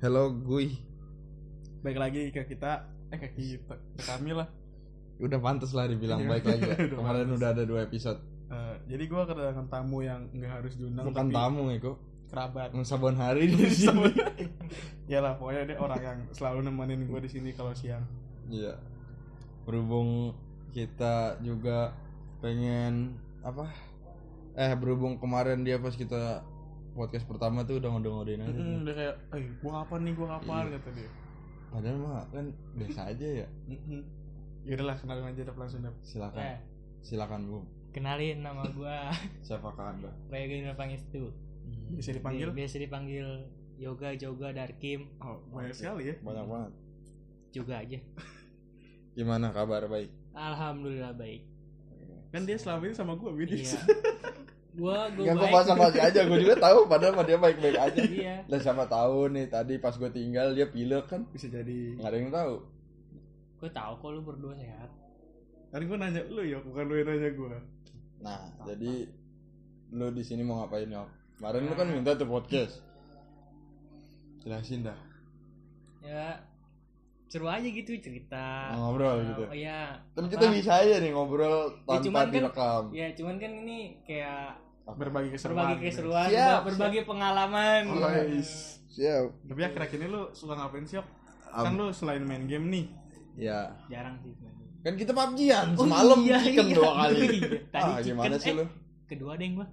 [0.00, 0.80] Hello Gui.
[1.80, 4.48] Baik lagi ke kita, eh ke kita, ke kami lah.
[5.20, 6.28] Udah pantas lah dibilang Iya.
[6.28, 6.76] baik lagi ya.
[6.88, 7.36] Udah Kemarin pantes.
[7.36, 8.20] udah ada dua episode.
[8.50, 11.96] Eh, jadi gua kedatangan tamu yang nggak harus diundang, Bukan tapi tamu ya kok.
[12.30, 12.68] kerabat.
[12.86, 14.10] Sabun hari di sini.
[15.04, 18.04] ya lah, pokoknya dia orang yang selalu nemenin gua di sini kalau siang.
[18.48, 18.78] Iya.
[19.66, 20.32] Berhubung
[20.72, 21.92] kita juga
[22.40, 23.68] pengen apa?
[24.56, 26.42] Eh berhubung kemarin dia pas kita
[26.92, 28.50] podcast pertama tuh udah ngode-ngodein aja.
[28.52, 30.72] Mm-mm, dia kayak, eh gua kapan nih, gua kapan Iya.
[30.74, 31.10] kata dia.
[31.70, 33.46] Padahal mah kan biasa aja ya.
[33.66, 34.02] Mm-mm.
[34.60, 35.94] Ya udahlah, kenalin aja dap langsung dap.
[36.00, 36.40] Silakan.
[36.40, 36.58] Eh,
[37.00, 37.58] Silakan Bu.
[37.90, 40.10] kenalin nama gua Siapakah Anda?
[40.28, 41.32] Rega Pangestu.
[41.90, 42.50] Bisa dipanggil?
[42.50, 43.26] Biasa dipanggil
[43.76, 46.14] Yoga Joga Darkim Oh, banyak sekali ya.
[46.20, 46.72] Banyak banget.
[47.50, 47.98] juga aja.
[49.12, 50.06] Gimana kabar baik?
[50.32, 51.42] Alhamdulillah baik.
[52.30, 53.34] Kan dia selama ini sama gua.
[53.34, 53.74] Iya.
[54.80, 55.52] gua gua gue baik.
[55.52, 58.00] bahasa basi aja, gue juga tahu padahal mah dia baik-baik aja.
[58.00, 58.36] Iya.
[58.46, 61.94] Lah siapa tahu nih tadi pas gue tinggal dia pilek kan Bisa jadi.
[61.94, 62.54] nggak ada yang tahu.
[63.56, 64.88] Gua tahu kok lu berdua sehat.
[65.68, 67.56] Kan gua nanya lu ya, bukan lu yang nanya gua.
[68.18, 68.92] Nah jadi
[69.90, 71.04] lu di sini mau ngapain ya?
[71.36, 72.80] Kemarin lu kan minta tuh podcast.
[74.40, 74.96] Jelasin dah.
[76.00, 76.40] Ya
[77.26, 78.74] seru aja gitu cerita.
[78.74, 79.42] Ngobrol Nah, gitu.
[79.44, 80.00] Oh iya.
[80.10, 80.32] Tapi Apa?
[80.34, 82.82] kita bisa aja nih ngobrol tanpa cuman kan- direkam.
[82.90, 84.58] Ya cuman kan ini kayak
[84.96, 85.76] Berbagi keseruan.
[85.76, 87.82] berbagi keseruan, Siap, berbagi pengalaman.
[87.90, 88.50] Oh, guys.
[88.90, 89.24] Siap.
[89.46, 90.98] Tapi akhir-akhir ini lu suka ngapain sih?
[91.50, 92.86] Kan lu selain main game nih,
[93.38, 93.72] Ya.
[93.86, 94.66] Jarang sih sebenarnya.
[94.80, 96.76] Kan kita PUBG-an Oh, semalam iya, chicken iya.
[96.76, 97.18] dua kali.
[97.30, 97.48] Iya.
[97.68, 98.56] Tadi ah, gimana chicken, sih eh.
[98.56, 98.64] lu?
[99.06, 99.66] Kedua deh gua.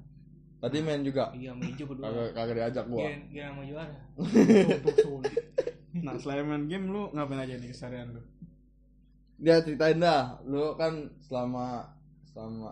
[0.57, 1.25] Tadi main juga.
[1.31, 2.05] Iya, menuju kedua.
[2.11, 3.01] Kagak kagak diajak gua.
[3.07, 3.97] Gila, gila mau juara.
[5.97, 8.21] Nah selain main game lu ngapain aja nih keseharian lu?
[9.41, 11.89] Dia ceritain dah, lu kan selama
[12.29, 12.69] selama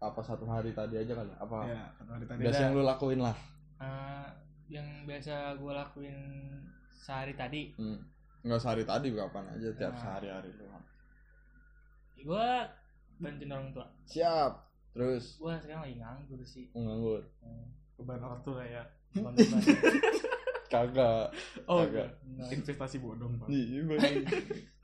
[0.00, 2.62] apa satu hari tadi aja kali apa Ya, satu hari tadi biasa dah.
[2.62, 3.36] yang lu lakuin lah
[3.80, 4.28] Eh,
[4.70, 6.18] yang biasa gue lakuin
[6.90, 7.98] sehari tadi hmm.
[8.42, 10.00] nggak sehari tadi kapan aja tiap Nah.
[10.00, 10.64] sehari-hari lu
[12.20, 12.48] gue
[13.16, 14.52] bantuin orang tua siap
[14.90, 17.20] terus gue sekarang lagi nganggur sih nganggur
[17.96, 18.88] beban ortu kayak.
[19.12, 19.76] Bantu-bantu.
[20.70, 21.28] kagak
[21.66, 22.08] Oh, Kagak.
[22.48, 23.50] investasi bodong, Pak.
[23.50, 23.84] Iya,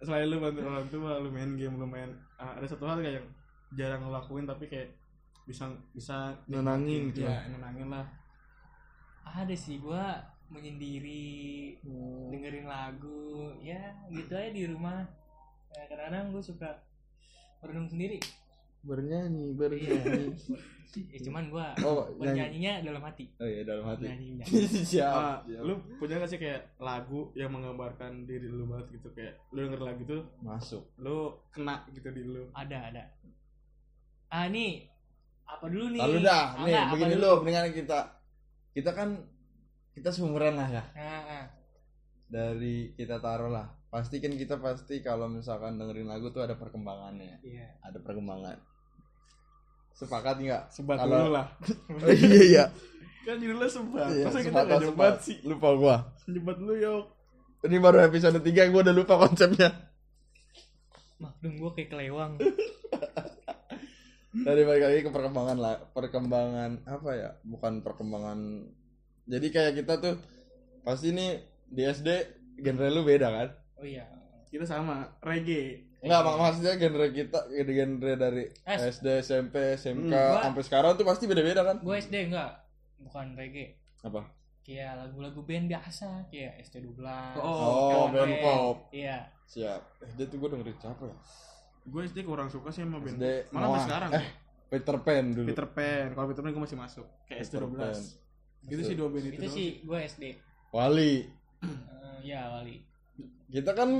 [0.00, 3.20] Selain lu bantu orang tua, lu main game, lu main ah, ada satu hal kayak
[3.20, 3.28] yang
[3.76, 4.88] jarang lu lakuin tapi kayak
[5.44, 7.26] bisa bisa Nenangin gitu.
[7.26, 8.06] ya, nenangin lah.
[9.22, 10.04] ada sih gue
[10.50, 11.78] menyendiri
[12.34, 15.06] dengerin lagu ya gitu aja di rumah
[15.70, 16.66] Ya, kadang-kadang gue suka
[17.62, 18.18] merenung sendiri
[18.84, 20.32] bernyanyi bernyanyi.
[20.90, 22.18] Ya cuman gue oh nyanyi.
[22.18, 23.30] bernyanyinya dalam hati.
[23.38, 24.10] Oh iya dalam hati.
[24.10, 24.42] Nyanyinya
[24.90, 25.62] siap Ah, siap.
[25.62, 29.06] lu punya gak sih kayak lagu yang menggambarkan diri lu banget gitu?
[29.14, 30.82] Kayak lu denger lagu tuh masuk.
[30.98, 32.50] lu kena gitu di lu.
[32.58, 33.06] ada ada.
[34.34, 34.82] Ah ini
[35.46, 36.02] apa dulu nih?
[36.02, 36.44] Lalu dah.
[36.58, 37.22] Ah, nih apa begini dulu?
[37.22, 37.98] lu mendingan kita.
[38.74, 39.08] Kita kan
[39.94, 40.82] kita seumuran lah ya.
[40.98, 41.44] Ah, ah.
[42.26, 43.70] dari kita taruh lah.
[43.94, 47.38] Pasti kan kita pasti kalau misalkan dengerin lagu tuh ada perkembangannya.
[47.46, 47.78] Iya.
[47.78, 48.69] Ada perkembangan
[50.00, 51.46] sepakat nggak Sebat Kalau- dulu lah.
[51.92, 52.64] oh, iya iya
[53.20, 54.08] Kan judulnya sebat.
[54.08, 55.16] Iya, Masa kita sepakat, gak nyebat sepakat.
[55.22, 55.36] sih?
[55.44, 55.96] lupa gua
[56.26, 57.04] Nyebat lu yuk.
[57.60, 59.68] ini baru episode 3 gua udah lupa konsepnya
[61.16, 62.32] maklum gue kayak kelewang
[64.46, 68.38] dari balik lagi ke perkembangan lah perkembangan apa ya bukan perkembangan
[69.26, 70.14] jadi kayak kita tuh
[70.80, 71.36] pasti nih
[71.66, 72.08] di SD
[72.58, 74.06] genre lu beda kan oh iya
[74.48, 75.89] Kita sama reggae.
[76.00, 78.80] Enggak, mak maksudnya genre kita genre dari S.
[78.96, 81.76] SD, SMP, SMK Hmm, sampai sekarang tuh pasti beda-beda kan?
[81.78, 82.56] gue SD enggak
[82.98, 84.24] bukan reggae Apa?
[84.60, 87.00] kayak lagu-lagu band biasa kayak ST12
[87.36, 88.12] Oh, LP.
[88.14, 88.76] band pop.
[88.90, 89.80] iya Siap.
[90.06, 91.16] SD tuh gue dengerin siapa ya?
[91.82, 93.14] Gue SD kurang suka sih sama band.
[93.14, 94.10] SD Malah sampai sekarang.
[94.14, 94.26] Eh,
[94.70, 95.46] Peter Pan dulu.
[95.48, 96.06] Peter Pan.
[96.14, 97.06] Kalau Peter Pan gue masih masuk.
[97.26, 97.74] Kayak Peter SD12.
[97.74, 97.98] Pan.
[98.62, 99.34] Gitu sih dua band itu.
[99.34, 100.24] itu sih gue SD
[100.70, 101.14] Wali.
[101.60, 102.78] Eh, ya wali
[103.46, 103.90] Kita kan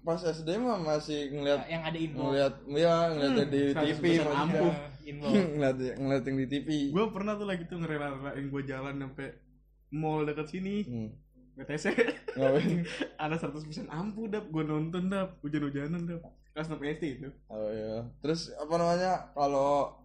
[0.00, 4.02] pas SD mah masih ngeliat yang ada info ngeliat ya ngeliat yang di Hmm, TV
[4.14, 4.38] 100% maksudnya.
[4.38, 4.72] ampuh.
[5.02, 6.68] Info ngeliat ngeliat yang di TV.
[6.88, 9.28] Gue pernah tuh lagi tuh ngerela-relain gue jalan sampai
[9.90, 10.76] mall dekat sini.
[10.84, 11.10] Hmm.
[11.52, 11.84] BTC.
[13.22, 14.48] Ada 100% ampuh dap.
[14.48, 15.36] Gue nonton dap.
[15.40, 16.22] Hujan-hujanan dap.
[16.52, 17.28] Kelas 6 SD itu.
[17.46, 18.06] Oh iya.
[18.18, 19.12] Terus apa namanya?
[19.32, 19.98] Kalau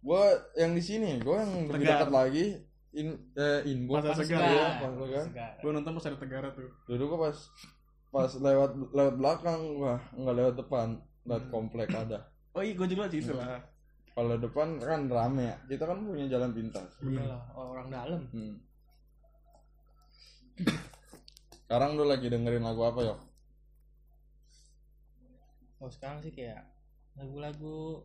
[0.00, 0.24] gue
[0.54, 1.96] yang di sini, gue yang lebih Tegar.
[1.98, 2.46] dekat lagi
[2.92, 5.24] in eh inbo Pasar Pasar Segar, ya, Segar.
[5.24, 5.52] Segar.
[5.58, 6.70] Gue nonton pas ada Tegara tuh.
[6.84, 7.36] Dulu gue pas
[8.14, 10.88] pas lewat lewat belakang gua nggak lewat depan,
[11.26, 11.50] lewat Hmm.
[11.50, 12.30] komplek ada.
[12.54, 13.58] Oh iya gue juga sih lah.
[14.14, 15.56] Kalau depan kan rame ya.
[15.66, 16.86] Kita kan punya jalan pintas.
[17.02, 18.54] Iya lah, orang dalam Hmm.
[21.66, 23.18] Sekarang lu lagi dengerin lagu apa yok?
[25.84, 26.64] oh sekarang sih kayak
[27.12, 28.00] lagu-lagu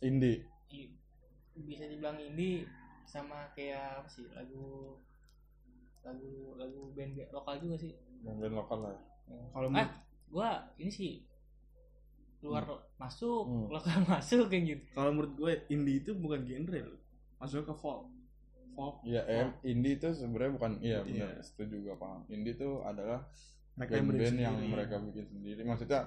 [0.00, 0.48] Indie.
[1.58, 2.64] bisa dibilang indie
[3.04, 4.94] sama kayak apa sih lagu
[6.06, 8.94] lagu lagu band band lokal juga sih band lokal lah
[9.48, 9.96] Kalau ah menurut-
[10.28, 11.12] gua ini sih
[12.38, 12.62] luar
[12.96, 13.66] masuk Hmm.
[13.68, 16.98] lokal masuk kayak gitu kalau menurut gue indie itu bukan genre loh.
[17.36, 18.06] Masuk ke folk.
[18.72, 19.02] Folk.
[19.02, 21.26] Iya, em, indie itu sebenarnya bukan iya Iya.
[21.26, 22.22] benar, setuju juga paham.
[22.28, 23.26] Indie itu adalah
[23.74, 24.70] Mereka yang band-band berdiri yang sendiri.
[24.70, 25.60] mereka bikin sendiri.
[25.64, 26.00] Maksudnya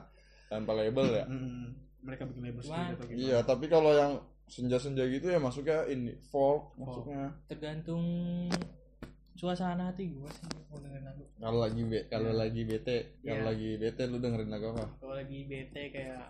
[0.48, 1.26] tanpa label ya.
[1.26, 1.66] Mm,
[2.02, 3.20] mereka bikin label sendiri atau gimana?
[3.22, 4.14] Iya, tapi kalau yang
[4.46, 6.80] senja-senja gitu ya masuknya indie folk, Folk.
[7.06, 7.32] masuknya.
[7.46, 8.04] tergantung
[9.42, 12.38] suasana hati gua sih mau dengerin lagu Kalau lagi be kalau Iya.
[12.38, 13.48] lagi bete, kalau Iya.
[13.50, 14.86] lagi bete lu dengerin lagu apa?
[15.02, 16.22] kalau lagi bete kayak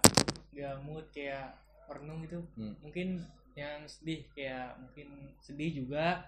[0.51, 1.51] gak mood kayak
[1.83, 2.71] perenung gitu Hmm.
[2.79, 3.19] mungkin
[3.51, 6.23] yang sedih kayak mungkin sedih juga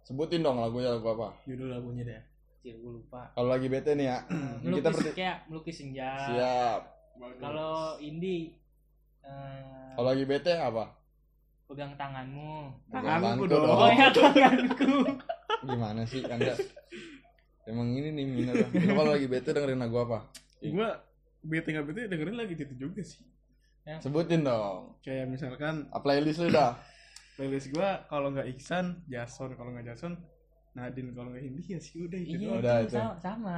[0.00, 1.36] Sebutin dong lagunya lagu apa?
[1.44, 2.22] Judul lagunya deh.
[2.58, 4.18] Cil gue lupa Kalau lagi bete nih ya,
[4.58, 6.80] melukis kita berarti kayak melukis senja siap.
[7.36, 8.56] kalau indie
[9.20, 10.96] eh, Kalau lagi bete apa?
[11.68, 13.68] pegang tanganmu Tanganku Tanganku dong.
[13.84, 14.88] oh ya tanganku
[15.62, 16.54] Gimana sih Anda?
[17.66, 18.54] Emang ini nih minor.
[18.72, 20.26] Lu kalau lagi bete dengerin lagu apa?
[20.58, 20.88] Gue
[21.40, 23.22] bete nggak bete dengerin lagi gitu juga sih.
[24.00, 24.96] Sebutin dong.
[25.02, 26.76] Kayak misalkan Ah, Playlist lu dah.
[27.34, 30.12] playlist gue kalau nggak Iksan, Jason kalau nggak Jason,
[30.76, 32.60] Nadine kalau nggak Hindi ya sih udah itu iya.
[32.60, 32.96] Udah, itu itu.
[33.00, 33.56] sama, sama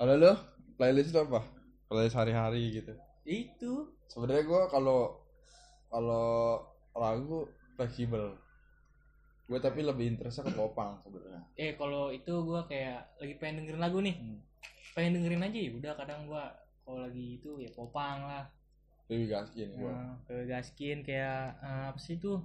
[0.00, 0.32] Kalau lu
[0.74, 1.40] playlist lu apa?
[1.86, 2.94] Playlist hari-hari gitu.
[3.28, 3.72] itu
[4.08, 5.20] Sebenarnya gua kalau
[5.92, 6.64] kalau
[6.96, 7.44] lagu
[7.76, 8.34] fleksibel.
[9.50, 11.42] Gue tapi lebih interestnya ke popang sebenarnya.
[11.58, 14.38] eh kalau itu gua kayak lagi pengen dengerin lagu nih Hmm.
[14.94, 18.46] pengen dengerin aja ya udah kadang gua kalau lagi itu ya popang lah
[19.10, 19.90] Lebih gaskin gua.
[19.90, 22.38] nah, ke gaskin kayak eh, apa sih itu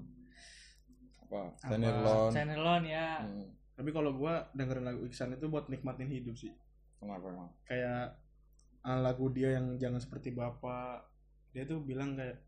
[1.22, 1.54] Apa?
[1.62, 2.30] Tenirlon.
[2.34, 3.48] Channelon ya Hmm.
[3.76, 6.56] Tapi kalau gue dengerin lagu Iksan itu buat nikmatin hidup sih.
[6.96, 7.52] Kenapa emang?
[7.68, 8.16] Kayak
[8.82, 11.04] ah, lagu dia yang jangan seperti bapak,
[11.52, 12.40] dia tuh bilang kayak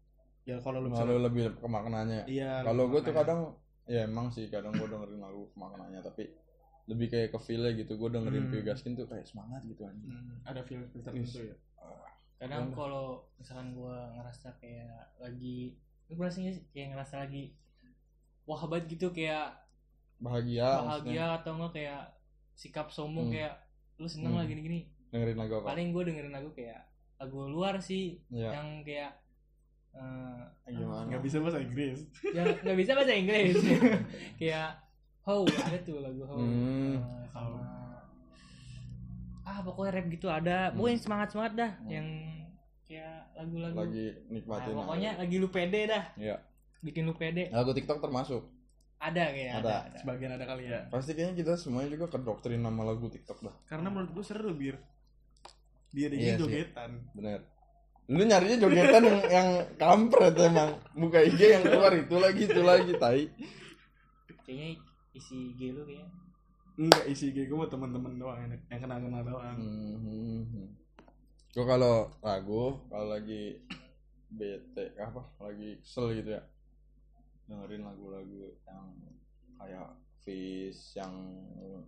[0.47, 2.23] ya kalau lu bisa lebih ke maknanya.
[2.25, 6.27] iya Kalau gue tuh kadang ya emang sih kadang gue dengerin lagu maknanya tapi
[6.85, 8.63] lebih kayak ke feel gitu gue dengerin Hmm.
[8.63, 10.07] Gaskin tuh kayak semangat gitu anjing.
[10.07, 11.55] Hmm, ada feel feel tertentu ya.
[12.37, 12.75] kadang Udah.
[12.77, 13.05] kalau
[13.35, 14.87] misalkan gua ngerasa kayak
[15.17, 15.73] lagi
[16.07, 17.57] nggak sih kayak ngerasa lagi
[18.45, 19.57] wah banget gitu kayak
[20.17, 20.85] Bahagia, maksudnya.
[20.85, 22.01] bahagia atau enggak kayak
[22.53, 23.33] sikap sombong Hmm.
[23.33, 23.53] kayak
[23.97, 24.39] lu seneng Hmm.
[24.39, 25.65] lah gini-gini dengerin lagu apa?
[25.67, 26.81] paling gue dengerin lagu kayak
[27.17, 28.49] lagu luar sih Iya.
[28.53, 29.11] yang kayak
[29.93, 31.07] eh, Gimana?
[31.07, 31.99] Nggak bisa bahasa Inggris.
[32.27, 33.55] yang nggak bisa bahasa Inggris
[34.39, 34.69] kayak
[35.21, 36.95] how ada tuh lagu how Hmm.
[36.95, 37.59] Eh, sama
[39.43, 41.87] ah pokoknya rap gitu ada pokoknya semangat semangat dah Hmm.
[41.89, 42.07] yang
[42.83, 44.73] kayak lagu-lagu Lagi Nah, nikmatin.
[44.73, 45.19] pokoknya aja.
[45.19, 46.35] lagi lu pede dah Iya.
[46.81, 48.43] bikin lu pede Lagu TikTok termasuk.
[48.97, 49.75] ada kayak ada, Ada.
[49.85, 49.97] ada.
[49.99, 50.81] Sebagian ada kali ya.
[50.89, 53.53] Pasti kayaknya kita semuanya juga kedoktrin nama lagu TikTok dah.
[53.63, 54.73] Karena menurut gue seru bir.
[55.91, 56.39] Dia Iya dia sih.
[56.39, 57.05] jogetan.
[57.13, 57.45] Bener.
[58.07, 60.79] Lu nyarinya jogetan yang yang kampret emang.
[60.95, 63.27] Buka IG yang keluar itu lagi itu lagi tai.
[64.47, 64.79] kayaknya
[65.11, 66.07] isi G lu kayaknya
[66.77, 69.57] Enggak isi gue buat teman-teman doang yang, yang kenal-kenal doang.
[69.59, 70.71] Hmm.
[71.51, 73.59] Gue kalau lagu kalau lagi
[74.27, 76.43] bete apa lagi kesel gitu ya
[77.47, 78.85] dengerin lagu-lagu yang
[79.55, 79.87] kayak
[80.27, 81.15] Fish yang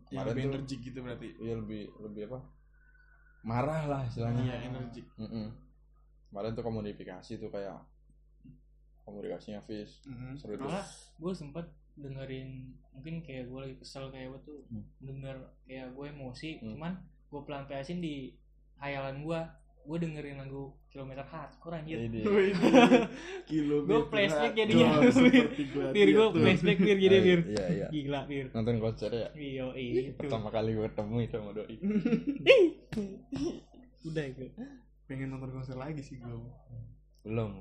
[0.08, 1.36] kemarin lebih energik gitu berarti.
[1.44, 2.40] iya lebih lebih apa
[3.44, 5.06] marah lah istilahnya Iya, energik.
[5.20, 5.52] Mm-mm.
[6.30, 7.78] Kemarin tuh komunikasi tuh kayak
[9.02, 10.36] komunikasinya Fish Mhm.
[10.36, 10.66] seru tuh.
[10.66, 14.84] Malah gue sempet dengerin mungkin kayak gue lagi kesel kayak gue tuh Hmm.
[15.00, 16.68] denger kayak gue emosi Hmm.
[16.72, 16.92] cuman
[17.28, 18.32] gue pelampiasin di
[18.78, 19.40] hayalan gue
[19.80, 21.98] gue dengerin lagu kilometer hardcore anjir?
[22.00, 22.40] Jadi Gua
[23.82, 24.54] meter flashback
[25.10, 27.88] seperti bir gue flashback bir gini Oh, bir iya iya.
[27.90, 29.28] Gila bir nonton konser ya?
[29.34, 31.76] Iyo itu pertama kali gue ketemu itu sama doi.
[34.06, 34.42] Udah itu
[35.10, 36.38] Pengen nonton konser lagi sih gue.
[37.20, 37.52] belum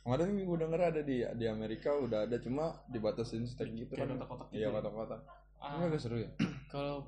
[0.00, 4.16] kemarin gue denger ada di di Amerika udah ada cuma dibatasin stake gitu Kayak kan
[4.16, 4.76] kotak-kotak iya gitu.
[4.78, 5.20] kotak-kotak
[5.58, 6.30] Ah, ini agak seru ya
[6.66, 7.04] kalau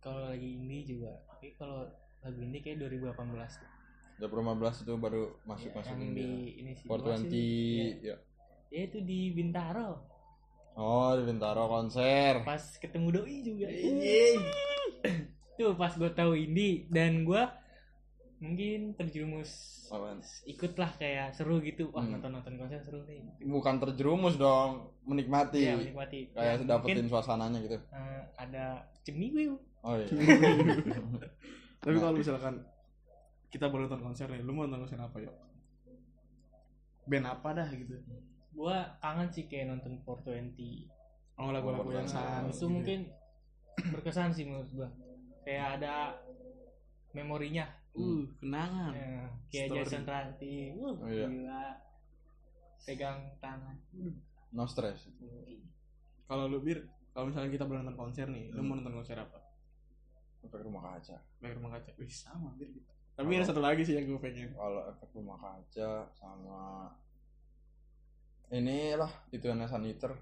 [0.00, 1.86] kalau lagi indie juga tapi kalau
[2.18, 3.14] lagu indie kayak 2018
[3.54, 3.70] tuh.
[4.18, 7.86] 15 itu baru masuk masuk yang India di ini sih 420 ya.
[8.02, 8.16] ya
[8.68, 9.90] ya itu di Bintaro
[10.74, 14.42] oh di Bintaro konser pas ketemu doi juga Iya.
[15.54, 17.42] tuh pas gue tahu indie dan gue
[18.38, 19.50] mungkin terjerumus
[19.88, 20.22] Apaan?
[20.44, 22.14] ikut lah kayak seru gitu wah Hmm.
[22.14, 27.10] nonton nonton konser seru nih bukan terjerumus dong menikmati Iya menikmati kayak Ya, dapetin mungkin,
[27.10, 28.64] suasananya gitu eh, ada
[29.02, 30.06] cemiwiu oh iya
[31.78, 32.00] Tapi Nah.
[32.00, 32.54] kalau misalkan
[33.48, 35.30] kita baru nonton konser nih, lu mau nonton konser apa yuk?
[37.04, 37.96] Band apa dah gitu?
[38.50, 40.90] gue kangen sih kayak nonton 420
[41.36, 42.66] Oh lagu-lagu yang sans itu gitu.
[42.66, 43.00] mungkin
[43.88, 44.88] berkesan sih menurut gue
[45.40, 46.18] kayak ada
[47.10, 47.62] memorinya
[47.94, 48.92] uh kenangan.
[48.92, 49.78] Ya, kayak Story.
[49.84, 51.26] Jason Ranti uh, Oh, iya.
[51.28, 51.64] gila.
[52.84, 53.76] Pegang tangan.
[54.52, 55.08] No stress.
[56.28, 58.68] Kalau lu bir kalau misalnya kita boleh nonton konser nih lu Hmm.
[58.68, 59.38] mau nonton konser apa?
[60.44, 61.18] Efek rumah kaca.
[61.40, 61.90] Bayar rumah kaca.
[61.98, 64.54] Wih sama hampir kita tapi ada satu lagi sih yang gue pengen.
[64.54, 66.86] Kalau efek rumah kaca sama
[68.54, 70.14] inilah itu saniter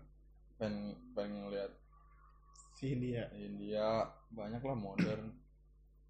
[0.57, 1.77] pengen pengen ngeliat
[2.73, 3.29] si India.
[3.37, 4.01] India
[4.33, 5.29] banyak lah modern.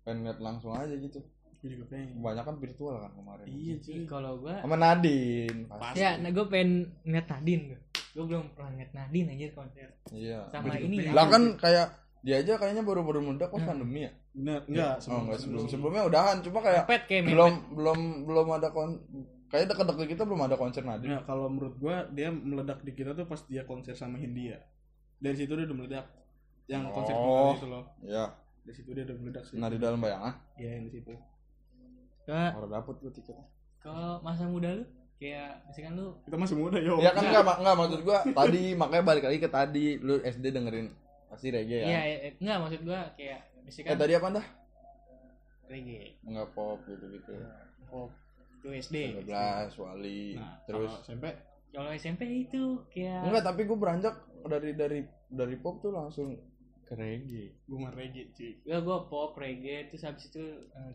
[0.07, 1.19] Pengen lihat langsung aja gitu
[1.67, 5.67] gue juga pengen banyak kan virtual kan kemarin iya Ih, cuy kalau gua sama Nadine
[5.69, 5.99] pasti.
[5.99, 6.71] ya nah gue pengen
[7.03, 7.79] ngeliat Nadine gue
[8.13, 11.11] gue belum pernah ngeliat Nadine aja konser iya sama ini ya.
[11.11, 11.87] lah kan kayak
[12.23, 13.69] dia aja kayaknya baru-baru meledak pas Hmm.
[13.69, 17.33] pandemi ya bener enggak oh enggak sebelum sebelumnya udahan cuma kayak Mepet kayak mepet.
[17.33, 18.91] belum belum belum ada kon
[19.47, 23.11] kayak dekat-dekat kita belum ada konser Nadine Nah, kalau menurut gua dia meledak di kita
[23.13, 24.59] tuh pas dia konser sama Hindia.
[25.17, 26.07] Dari situ dia udah meledak.
[26.67, 27.23] Yang konser Oh.
[27.23, 27.85] kemarin itu loh.
[28.03, 28.27] ya
[28.61, 29.55] Dari situ dia udah meledak sih.
[29.55, 31.15] nah di dalam bayangan Iya, yang di situ.
[32.27, 33.47] Ke- orang dapet gue tiketnya.
[33.79, 34.85] Kalau masa muda lu?
[35.17, 37.01] Kayak misalkan lu Kita masih muda, yo.
[37.01, 39.97] ya kan enggak mak- enggak maksud gua tadi makanya balik lagi ke tadi.
[39.97, 40.93] Lu SD dengerin
[41.27, 41.87] pasti reggae ya?
[41.87, 44.47] Iya, eh, enggak maksud gua kayak eh misalkan tadi apa dah?
[45.67, 47.33] Reggae, enggak pop gitu-gitu.
[47.87, 48.11] Pop,
[48.55, 48.97] itu SD.
[49.25, 50.37] 12 wali.
[50.37, 50.93] Nah, terus?
[51.01, 51.25] SMP
[51.69, 54.15] Kalau SMP itu kayak enggak tapi gue beranjak
[54.45, 56.37] dari dari dari pop tuh langsung
[56.83, 57.57] ke reggae.
[57.65, 58.53] Gua mah reggae, cuy.
[58.63, 60.91] ya gua pop reggae terus habis itu eh,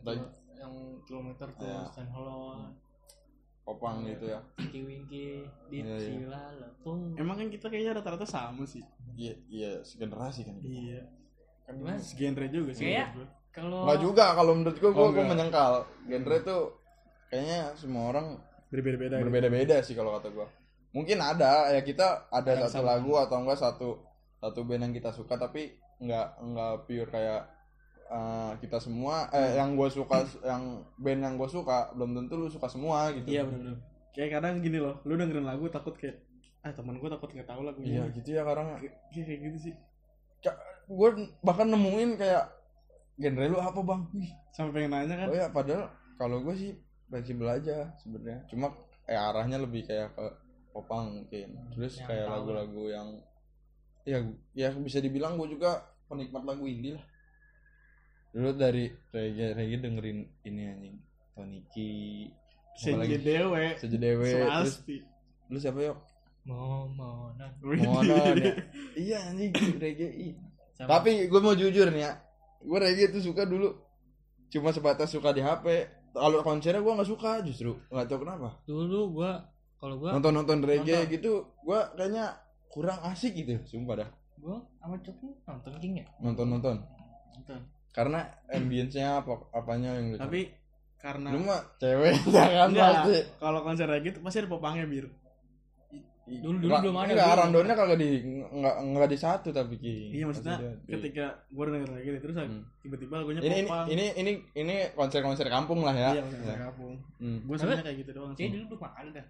[0.62, 1.82] yang kilometer tuh Ya.
[1.84, 2.70] Stan Hollow,
[3.62, 5.26] popang gitu ya Winky Winky,
[5.68, 5.94] Iya, iya.
[5.98, 7.14] Dipsila, Lepung.
[7.14, 8.82] Emang kan kita kayaknya rata-rata sama sih.
[9.12, 11.02] iya iya segenerasi kan Iya.
[11.62, 11.98] kan Gimana?
[11.98, 12.86] Genre juga sih.
[12.86, 13.26] Kayak- gua.
[13.52, 16.62] Kalau enggak juga kalau menurut gue gue Oh, menyangkal genre tuh
[17.28, 18.26] kayaknya semua orang
[18.66, 19.14] Berbeda-beda.
[19.14, 19.22] gitu.
[19.22, 20.46] berbeda-beda sih kalau kata gue
[20.90, 22.88] mungkin ada ya kita ada Ada satu kesamaan.
[22.88, 23.88] lagu atau enggak satu
[24.38, 27.44] satu band yang kita suka tapi enggak enggak pure kayak
[28.12, 30.62] uh, kita semua eh yang gue suka yang
[30.96, 33.80] band yang gue suka belum tentu lu suka semua gitu Iya, benar-benar.
[34.12, 36.20] Kayak kadang gini loh, lu dengerin lagu takut kayak
[36.62, 37.90] ah teman gua takut nggak tahu lagunya.
[37.90, 38.94] iya gitu ya karena Kayak
[39.26, 39.74] kayak gitu sih.
[40.84, 41.08] gue
[41.40, 42.44] bahkan nemuin kayak
[43.16, 44.02] genre lu apa bang
[44.52, 45.28] Sampai pengen nanya kan.
[45.30, 46.70] oh ya padahal kalau gue sih
[47.08, 48.70] fleksibel aja sebenarnya cuma
[49.06, 50.26] eh arahnya lebih kayak ke
[50.70, 53.08] popang mungkin terus Yang kayak lagu-lagu yang
[54.02, 54.18] ya
[54.52, 57.04] ya bisa dibilang gue juga penikmat lagu indie lah
[58.32, 60.96] dulu dari reggae reggae dengerin ini anjing
[61.32, 61.90] Toniki
[62.72, 63.76] Senja Dewe.
[63.76, 64.96] Sejedewe terus Swasti.
[65.52, 65.98] lu siapa yuk.
[66.48, 67.52] Momonan
[68.40, 68.52] ya
[68.96, 69.52] iya anjing.
[70.72, 72.12] Sama Tapi gue mau jujur nih ya,
[72.64, 73.76] gue reggae tuh suka dulu
[74.48, 75.86] cuma sebatas suka di HP.
[76.12, 78.60] Kalau konsernya gue nggak suka justru, nggak tahu kenapa.
[78.68, 79.48] dulu gua
[79.80, 81.12] kalau gua Nonton nonton reggae Nonton.
[81.16, 81.32] gitu,
[81.64, 82.36] gue kayaknya
[82.68, 84.08] kurang asik gitu, sumpah dah.
[84.36, 86.06] gua sama Coki nonton King ya?
[86.20, 86.76] Nonton nonton,
[87.32, 87.60] Nonton.
[87.92, 90.40] Karena ambience-nya apa apanya yang lu Tapi
[90.96, 92.90] karena lu mah cewek kan Enggak.
[93.04, 93.18] pasti.
[93.36, 95.06] kalau konser reggae tuh pasti ada popangnya bir.
[96.22, 98.10] Dulu- dulu Ra- belum ada, Enggak, randonnya kagak di
[98.48, 100.14] nggak nggak di satu tapi Ki.
[100.14, 102.62] Iya maksudnya dia- ketika gue denger reggae terus Hmm.
[102.78, 103.86] tiba-tiba lagunya ini ini popang.
[103.90, 106.10] ini ini ini konser-konser kampung lah ya.
[106.14, 106.56] Iya konser Ya.
[106.64, 106.94] kampung.
[107.18, 107.38] Hmm.
[107.42, 108.54] Gue sebenarnya kayak gitu doang Kayak sih.
[108.54, 109.26] dulu belum ada dah.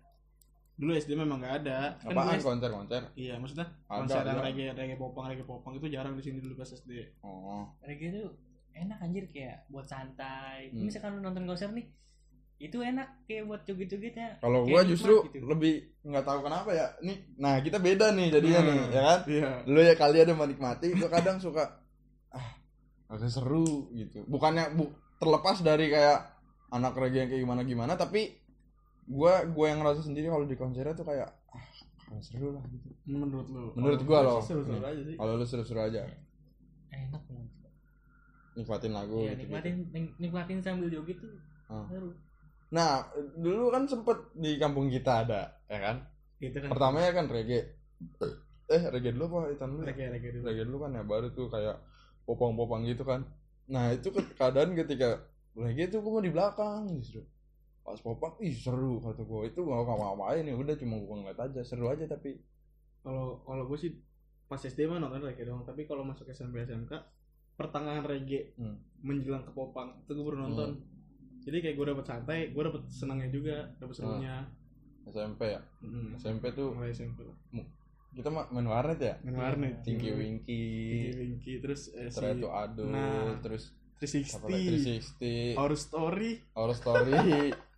[0.74, 1.78] Dulu SD memang nggak ada.
[1.96, 3.02] Kan Apaan gue konser-konser?
[3.14, 4.44] Iya maksudnya Ada, konser yang ada.
[4.44, 6.92] reggae reggae popang reggae popang itu jarang di sini dulu pas SD.
[7.24, 7.64] Oh.
[7.80, 8.28] Reggae tuh
[8.74, 10.70] enak anjir kayak buat santai.
[10.70, 10.84] Hmm.
[10.84, 11.86] Misalkan lu nonton konser nih,
[12.56, 14.30] itu enak kayak buat joget-joget ya.
[14.38, 15.44] Kalau gua justru gitu.
[15.44, 16.86] lebih nggak tahu kenapa ya.
[17.00, 18.90] Nih, nah kita beda nih jadinya nih, Hmm.
[18.90, 19.20] ya kan?
[19.26, 19.50] Iya.
[19.66, 21.82] Lu ya kali ada menikmati, gua kadang suka
[22.30, 22.48] ah
[23.08, 24.24] agak seru gitu.
[24.24, 24.88] Bukannya bu,
[25.18, 26.18] terlepas dari kayak
[26.70, 28.32] anak reggae yang kayak gimana gimana, tapi
[29.04, 31.66] gua gua yang ngerasa sendiri kalau di konsernya tuh kayak ah
[32.08, 32.88] agak seru lah gitu.
[33.04, 33.74] Menurut lu?
[33.74, 34.38] Menurut Kalau gua gue loh.
[34.38, 34.86] sih Seru-seru Nih.
[34.86, 35.16] aja sih.
[35.18, 36.00] Kalau lu seru-seru aja,
[36.90, 37.50] enak banget.
[38.54, 39.40] Nikmatin lagu Iya, gitu.
[39.46, 41.32] nikmatin nik- nikmatin sambil joget tuh.
[41.88, 42.10] Seru.
[42.68, 43.04] Nah,
[43.34, 45.96] dulu kan sempet di kampung kita ada, ya kan?
[46.38, 46.68] Itu kan.
[46.68, 47.64] Pertamanya kan reggae.
[48.66, 49.82] Eh, reggae dulu apa itan dulu?
[49.82, 50.44] reggae reggae dulu.
[50.44, 51.76] reggae dulu kan ya baru tuh kayak
[52.22, 53.20] popang-popang gitu kan
[53.62, 55.22] nah itu ke- keadaan ketika
[55.54, 57.20] reggae tuh gue mau di belakang justru
[57.80, 61.60] pas popang ih seru kata gue itu gak ngapa-ngapain ya udah cuma gue ngeliat aja
[61.62, 62.38] seru aja tapi
[63.02, 63.92] Kalau kalau gue sih
[64.46, 65.62] pas SD mah nonton reggae doang.
[65.62, 66.90] Tapi kalau masuk SMP SMK
[67.54, 68.76] pertengahan reggae Hmm.
[68.98, 70.70] menjelang ke popang itu gue baru nonton.
[71.40, 74.46] Jadi kayak gue dapet santai, gue dapet senangnya juga, dapet serunya.
[75.04, 76.14] SMP ya Hmm.
[76.14, 77.26] SMP tuh Mulai SMP.
[78.12, 79.74] kita mah main warnet ya Main warnet.
[79.80, 80.64] Tinky Tinky Winky
[81.12, 83.40] Winky terus eh, si to Ado Nah.
[83.40, 87.14] terus apa lagi 360, 360 Our Story, Our Story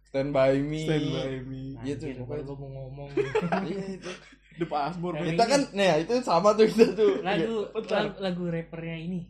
[0.04, 2.42] Stand By Me Stand By Me, Iya tuh, pokoknya.
[2.44, 3.08] gua mau ngomong.
[3.68, 4.10] iya itu
[4.54, 5.14] The Password.
[5.16, 7.98] Yang kita kan nih ya itu sama tuh kita tuh lagu Bentar.
[8.04, 9.20] lagu, lagu rappernya ini.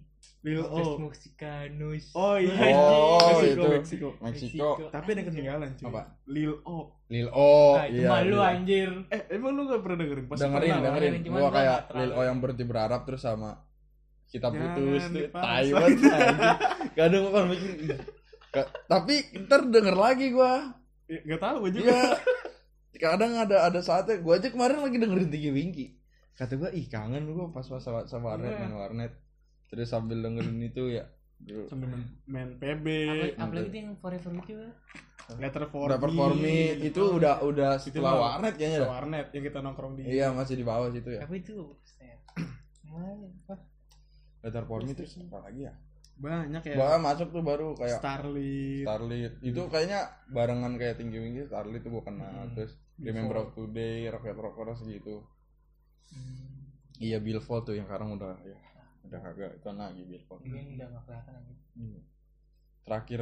[0.44, 3.68] Lil O Mexicanos oh iya Oh, Meksiko, itu.
[3.72, 4.08] Meksiko.
[4.20, 6.02] Meksiko tapi ada ketinggalan cuy Apa?
[6.26, 8.52] Lil O Lil O Nah, iya, malu iya.
[8.52, 8.90] anjir.
[9.08, 11.78] eh emang lu gak pernah dengerin Pasti dengerin pernah dengerin gua kayak.
[11.94, 13.56] Lil O yang berhenti berharap terus sama
[14.26, 15.44] kita Jangan putus tuh dipaksa.
[15.46, 16.56] tai banget anjing.
[16.92, 17.98] kadang gua kan mikir "Ih,
[18.50, 20.52] ka- tapi ntar denger lagi gua
[21.04, 21.92] Ya, gak tahu gue juga
[22.90, 25.86] iya kadang ada ada saatnya gua aja kemarin lagi dengerin Tinggi Winky
[26.32, 28.60] kata gua ih kangen gua pas pas sama, sama warnet Iya.
[28.60, 29.12] main warnet
[29.74, 31.04] terus sambil dengerin itu ya
[31.36, 31.66] Bro.
[31.66, 32.86] sambil main, main PB
[33.36, 34.58] Apalagi, itu yang forever with you.
[34.60, 34.72] kan?
[35.40, 38.90] letter for udah perform Me, itu udah udah setelah warnet kayaknya dah.
[38.90, 41.24] warnet yang kita nongkrong di iya masih di bawah situ ya.
[41.24, 41.58] Tapi itu?
[44.40, 45.72] Letter for me itu apa lagi ya?
[46.14, 46.74] Banyak ya.
[46.76, 48.84] Bahkan masuk tuh baru kayak Starlit.
[48.84, 49.32] Starlit.
[49.40, 52.52] Itu kayaknya barengan kayak tinggi tinggi Starlit tuh bukan nah, Hmm.
[52.54, 55.24] terus Remember of Today Rocket Rockers gitu.
[56.06, 58.54] Hmm, iya Billfold tuh yang sekarang udah ya
[59.04, 61.54] udah kagak itu lagi Billfold Mungkin udah gak kelihatan lagi.
[61.74, 62.00] Iya.
[62.84, 63.20] terakhir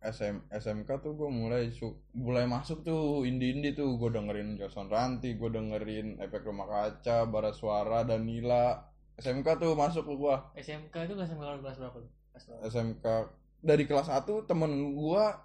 [0.00, 4.00] SM, SMK tuh gue mulai su- mulai masuk tuh indie indie tuh.
[4.00, 8.80] Gue dengerin Jason Ranti gue dengerin Efek Rumah Kaca Bara Suara Danila.
[9.20, 12.00] SMK tuh masuk ke gue SMK itu kelas berapa kelas berapa?
[12.64, 13.04] SMK
[13.60, 15.36] dari kelas 1 temen gua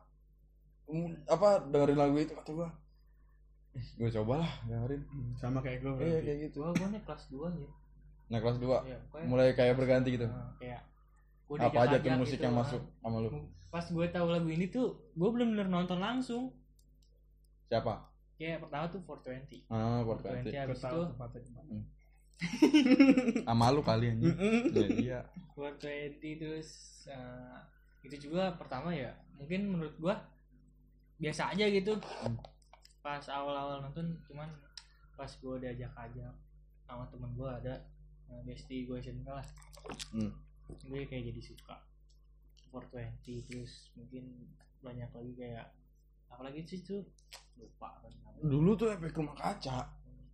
[0.88, 2.70] mm, apa dengerin lagu itu kata gua.
[3.76, 5.04] Eh, gue cobalah dengerin.
[5.36, 6.64] Sama kayak gue iya kayak gitu.
[6.64, 7.68] Gua gua nih kelas 2 aja.
[8.26, 10.26] Nah kelas 2 Iya, pokoknya mulai kayak berganti gitu.
[10.26, 10.82] Nah, kayak
[11.46, 12.60] gua apa aja tuh musik gitu, yang ah.
[12.66, 13.30] masuk sama lu?
[13.70, 16.50] Pas gue tahu lagu ini tuh, gue belum bener nonton langsung.
[17.70, 18.08] siapa?
[18.38, 19.68] Kayak pertama tuh 420.
[19.72, 21.78] ah 420 420 habis itu mana.
[23.48, 24.76] sama lu kali ini Mm-mm.
[24.76, 25.20] iya iya.
[25.56, 26.70] 420 terus
[27.08, 27.58] eh,
[28.04, 29.16] itu juga pertama ya.
[29.40, 30.20] Mungkin menurut gua
[31.16, 31.96] biasa aja gitu.
[33.00, 34.52] Pas awal-awal nonton cuman
[35.16, 36.28] pas gua diajak aja
[36.84, 37.80] sama temen gua ada
[38.28, 39.46] eh, bestie gue SMK lah
[40.12, 40.32] Hmm.
[40.84, 41.78] gue kayak jadi suka
[42.72, 44.24] 420 terus mungkin
[44.82, 45.66] banyak lagi kayak
[46.28, 47.06] apalagi sih tuh
[47.56, 48.12] lupa kan
[48.42, 49.88] dulu tuh efek rumah kaca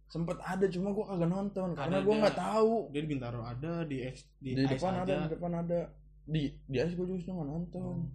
[0.08, 2.19] sempet ada cuma gua kagak nonton karena Ada, ada.
[2.19, 5.51] nggak tahu dia di Bintaro ada di X di, di, depan ada ada di depan
[5.54, 5.80] ada
[6.25, 8.10] di di Ice gua justru nggak nonton Hmm.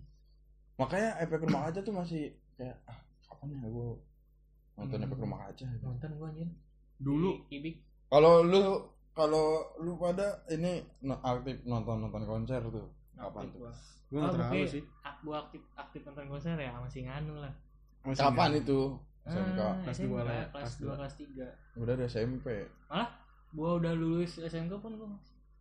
[0.76, 2.22] makanya efek rumah kaca tuh masih
[2.54, 3.96] kayak ah kapan ya gua
[4.74, 5.06] nonton Hmm.
[5.06, 5.84] efek rumah kaca gitu.
[5.84, 6.48] nonton gua anjir
[6.98, 8.62] dulu Ibik Kalau lu
[9.16, 9.46] kalau
[9.78, 10.84] lu pada ini
[11.18, 13.58] aktif nonton nonton konser tuh kapan tuh?
[13.58, 13.72] gua
[14.06, 17.52] gue nggak Oh, terlalu sih ak- gua aktif aktif nonton konser ya masih nganu lah
[18.04, 18.62] Masih Kapan nggak.
[18.62, 18.80] itu?
[19.26, 19.58] SMK.
[19.58, 20.94] Ah, Kelas SMK, dua lah ya, kelas kelas 2 dua.
[20.94, 22.46] kelas 3 Udah ada SMP
[23.50, 25.08] gua udah lulus SMK pun gua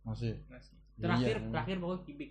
[0.04, 0.36] masih.
[0.46, 1.50] masih terakhir Iya.
[1.50, 2.30] terakhir pokoknya kibik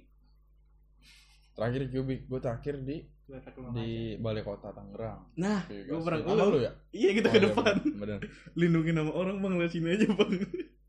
[1.52, 3.40] Terakhir Cubic gue terakhir di Gua
[3.74, 5.24] di Balai Kota Tangerang.
[5.34, 6.04] nah gue Gaspi.
[6.04, 6.72] pernah Sama lu ya?
[6.92, 8.20] iya kita Oh, ke iya, depan bener, bener.
[8.54, 10.32] lindungi nama orang bang lihat sini aja bang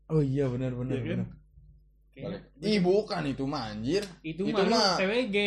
[0.09, 1.09] Oh iya benar benar Iya kan?
[1.13, 1.27] benar.
[2.09, 2.65] Kayaknya Balik.
[2.65, 4.03] Ih bukan itu mah anjir.
[4.21, 5.37] itu, Itu mah PWG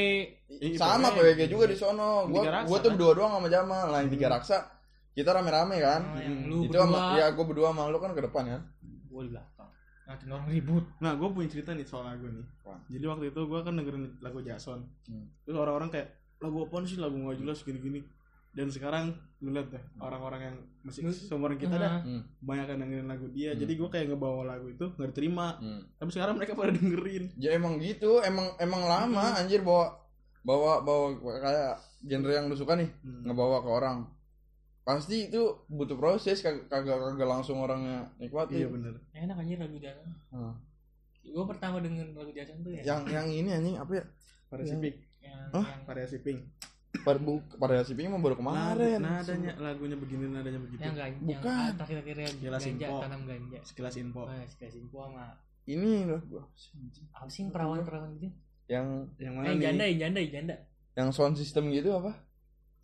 [0.51, 1.19] Iya, Sama PWG.
[1.19, 2.11] PWG juga di sono.
[2.27, 2.95] Gua Raksa, gua tuh kan?
[2.95, 3.85] berdua doang sama Jamal.
[3.89, 4.35] Lain tiga Hmm.
[4.35, 4.59] raksa.
[5.11, 6.01] Kita rame-rame kan.
[6.07, 6.47] Oh, yang Hmm.
[6.47, 8.59] lu itu berdua sama ya gua berdua sama lu kan ke depan ya.
[9.07, 9.71] gua di belakang
[10.07, 12.83] nanti orang ribut nah gue punya cerita nih soal lagu nih Apaan?
[12.89, 15.27] jadi waktu itu gue kan dengerin lagu Jason Hmm.
[15.41, 16.09] terus orang-orang kayak
[16.41, 18.03] lagu apa sih lagu nggak jelas gini-gini
[18.51, 19.05] dan sekarang
[19.39, 22.27] lu lihat deh orang-orang yang masih Mus- seumuran kita dah Hmm.
[22.41, 23.59] banyak yang dengerin lagu dia Hmm.
[23.59, 25.81] jadi gue kayak ngebawa lagu itu nggak diterima Hmm.
[25.95, 29.97] tapi sekarang mereka pada dengerin Ya emang gitu, emang emang lama anjir bawa
[30.41, 33.23] bawa bawa kayak genre yang lu suka nih Hmm.
[33.25, 33.99] ngebawa ke orang.
[34.81, 38.57] Pasti itu butuh proses kag- kagak kagak langsung orangnya nikmati.
[38.57, 40.57] iya bener enak anjir lagu Jason Hmm.
[41.23, 44.05] gua pertama denger lagu Jason tuh ya Yang yang ini anjing apa ya?
[44.49, 45.65] variasi Yang- pink yang, Hah?
[45.69, 46.41] yang variasi pink
[46.91, 47.19] Pada
[48.09, 48.99] mah baru kemarin.
[48.99, 51.47] Nada- nadanya lagunya begini nadanya begitu yang ganja Bukan.
[51.47, 52.97] yang terakhir-terakhir yang Jelas ganja info.
[53.01, 55.25] tanam ganja sekilas info oh, sekilas info sama
[55.63, 56.43] Ini loh gua.
[57.13, 58.29] apa sih yang perawan-perawan gitu
[58.67, 60.57] Yang yang eh, mana yang nih janda yang janda yang janda
[60.93, 62.13] yang sound system gitu apa?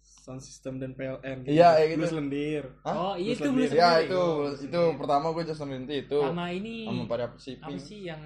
[0.03, 1.99] sound system dan PLN Iya, kayak gitu.
[2.01, 2.95] Blues lendir Hah?
[2.97, 3.59] oh iya Blues itu Lendir.
[3.61, 4.07] blues Ya Lendir.
[4.07, 4.99] itu Blues itu Lendir.
[4.99, 8.23] pertama gue Justin Rinty itu sama ini sama pada si apa sih yang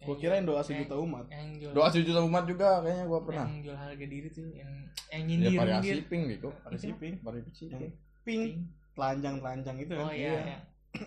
[0.00, 3.20] gue yang kirain doa sejuta yang- umat yang jual Doa sejuta umat juga kayaknya gua
[3.20, 3.46] pernah.
[3.46, 4.72] yang jual harga diri tuh yang
[5.06, 6.48] yang Ya nyindir pada nyindir si Pink gitu.
[6.58, 7.92] variasi pink Pada si yang Pink.
[8.22, 8.44] pink
[8.90, 10.40] telanjang telanjang itu oh kan iya, Iya.
[10.42, 10.58] iya.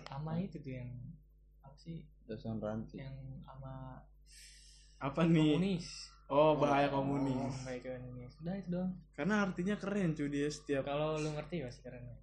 [0.04, 0.90] sama itu tuh yang
[1.60, 2.96] apa sih Justin Ranty.
[2.96, 4.00] yang sama
[4.98, 5.86] apa nih komunis
[6.26, 10.82] oh bahaya Oh, komunis bahaya komunis udah itu doang karena artinya keren cuy dia setiap
[10.84, 12.16] kalau lu ngerti pasti keren ya.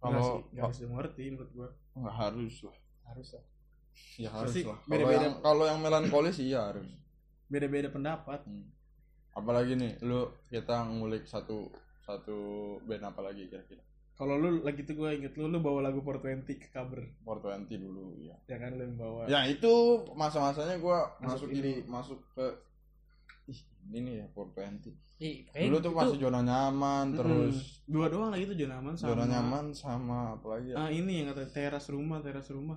[0.00, 2.76] Enggak Kalau sih, nggak harus mengerti menurut gua nggak harus lah.
[3.06, 3.44] harus lah
[4.16, 4.76] Ya harus Pasti lah.
[4.78, 5.22] Kalau beda-beda.
[5.22, 6.86] yang kalau yang melankolis iya harus.
[7.46, 8.66] beda-beda pendapat Hmm.
[9.32, 12.38] Apalagi nih, lu kita ngulik satu satu
[12.82, 13.80] band apa lagi kira-kira?
[14.12, 18.20] kalau lu lagi itu gue inget lu lu bawa lagu 420 ke cover 420 dulu
[18.20, 19.72] ya ya kan lu yang bawa ya itu
[20.12, 21.80] masa-masanya gua Masuk masuk ini.
[21.88, 22.46] masuk ke
[23.48, 28.28] ih ini nih ya 420 Ih, dulu tuh itu- masih zona nyaman terus dua doang
[28.28, 31.44] lagi tuh zona aman sama zona nyaman sama apa lagi ya ah ini yang kata
[31.48, 32.76] teras rumah teras rumah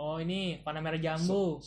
[0.00, 1.60] Oh ini Panamera Jambu.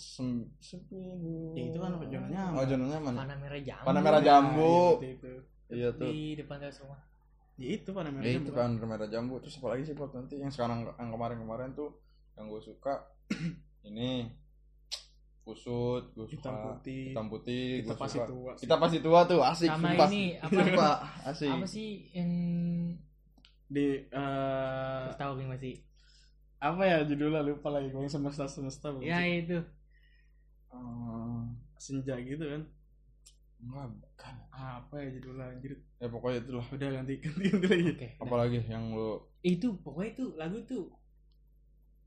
[0.90, 1.54] Dulu.
[1.54, 2.58] Ya, itu kan apa, zona nyaman.
[2.58, 3.86] oh zona nyaman Panamera Jambu.
[3.86, 4.74] Panamera Nah, Jambu.
[4.98, 5.32] iya, itu, itu.
[5.70, 6.98] iya tuh Di depan teras rumah.
[7.54, 10.42] ya itu pada merah ya itu kan merah jambu terus apa lagi sih Port nanti
[10.42, 11.94] yang sekarang yang kemarin-kemarin tuh
[12.34, 13.06] yang gue suka
[13.86, 14.26] ini
[15.40, 19.40] kusut gue suka hitam putih hitam putih kita pasti suka tua kita pasti tua tuh
[19.44, 20.08] asik Sama sumpah.
[20.10, 20.50] ini apa?
[20.50, 20.96] Sumpah,
[21.30, 22.32] asik Apa sih yang
[23.68, 25.74] di eh tahu gue masih?
[26.68, 29.28] Apa ya judulnya lupa lagi gue yang semesta semesta bukan Ya sih?
[29.40, 29.58] itu.
[30.74, 32.62] Hmm, senja gitu kan
[33.64, 38.08] enggak bukan apa ya judulnya anjir ya pokoknya itulah udah ganti ganti ganti lagi Oke.
[38.24, 39.10] apalagi yang lu
[39.52, 40.84] Itu pokoknya itu lagu tuh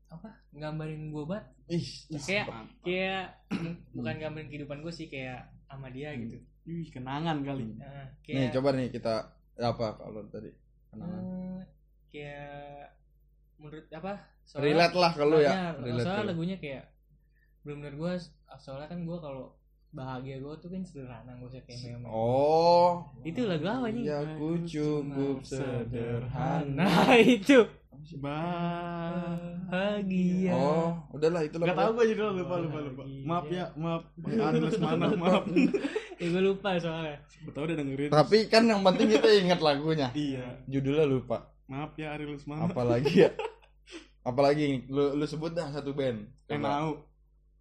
[0.07, 0.29] apa?
[0.55, 1.45] Gambarin gue banget.
[1.69, 1.87] ih
[2.27, 2.47] Kayak
[2.85, 3.23] kayak
[3.97, 6.23] bukan gambarin kehidupan gue sih kayak sama dia Hmm.
[6.27, 6.37] gitu.
[6.67, 9.13] Ih, kenangan kali Nah, nih kayak coba nih kita
[9.57, 10.51] apa kalau tadi
[10.91, 11.61] kenangan eh,
[12.11, 12.91] kayak
[13.59, 14.13] menurut apa?
[14.55, 16.31] Relate lah kalau ya relate soalnya kalau.
[16.31, 16.83] lagunya kayak
[17.67, 18.13] bener-bener gue
[18.55, 19.51] soalnya kan gue kalau
[19.91, 23.07] bahagia gue tuh kan sederhana gue usah kayak mewah oh.
[23.23, 24.03] Itu lagu apa nih?
[24.03, 26.75] Ya aku cukup sederhana.
[26.75, 27.65] nah itu.
[28.21, 29.73] Bahagia.
[30.53, 32.79] Oh udahlah itu Gak tau gue judulnya lupa lupa.
[32.83, 34.03] Lupa maaf ya maaf.
[34.23, 35.43] Aris mana maaf.
[36.17, 37.21] Ya gue lupa soalnya.
[37.45, 38.09] Betul udah dengerin.
[38.09, 40.09] Tapi kan yang penting kita ingat lagunya.
[40.17, 40.65] Iya.
[40.65, 41.53] Judulnya lupa.
[41.67, 43.29] Maaf ya Ariel Lesmana apalagi ya
[44.27, 46.27] apalagi lu lu sebut dah satu band.
[46.51, 46.91] Yang mau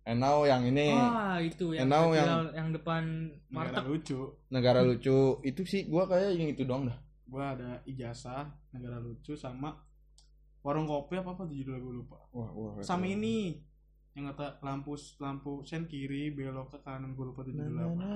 [0.06, 0.94] Enau yang ini.
[0.94, 3.02] Ah itu yang Enau yang- yang depan
[3.50, 4.18] negara martek lucu.
[4.54, 5.42] Negara lucu.
[5.42, 6.94] Itu sih gua kayak yang itu doang dah.
[7.26, 9.74] Gue ada ijazah negara lucu sama
[10.62, 12.22] warung kopi apa apa judulnya gue lupa.
[12.30, 13.58] Wah wah sama ini
[14.14, 18.06] yang kata lampu lampu sen kiri belok ke kanan gue lupa judulnya apa.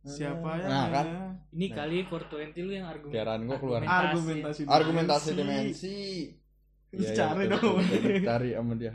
[0.00, 0.64] siapa ya?
[0.64, 1.06] Nah, kan.
[1.52, 1.76] ini Nah.
[1.76, 3.12] kali 420 lu yang argumen
[3.44, 3.80] gua keluar.
[3.84, 4.64] argumentasi.
[4.64, 5.96] Argumentasi dimensi
[6.90, 7.86] Iya, cari betul, dong.
[8.26, 8.92] cari sama dia.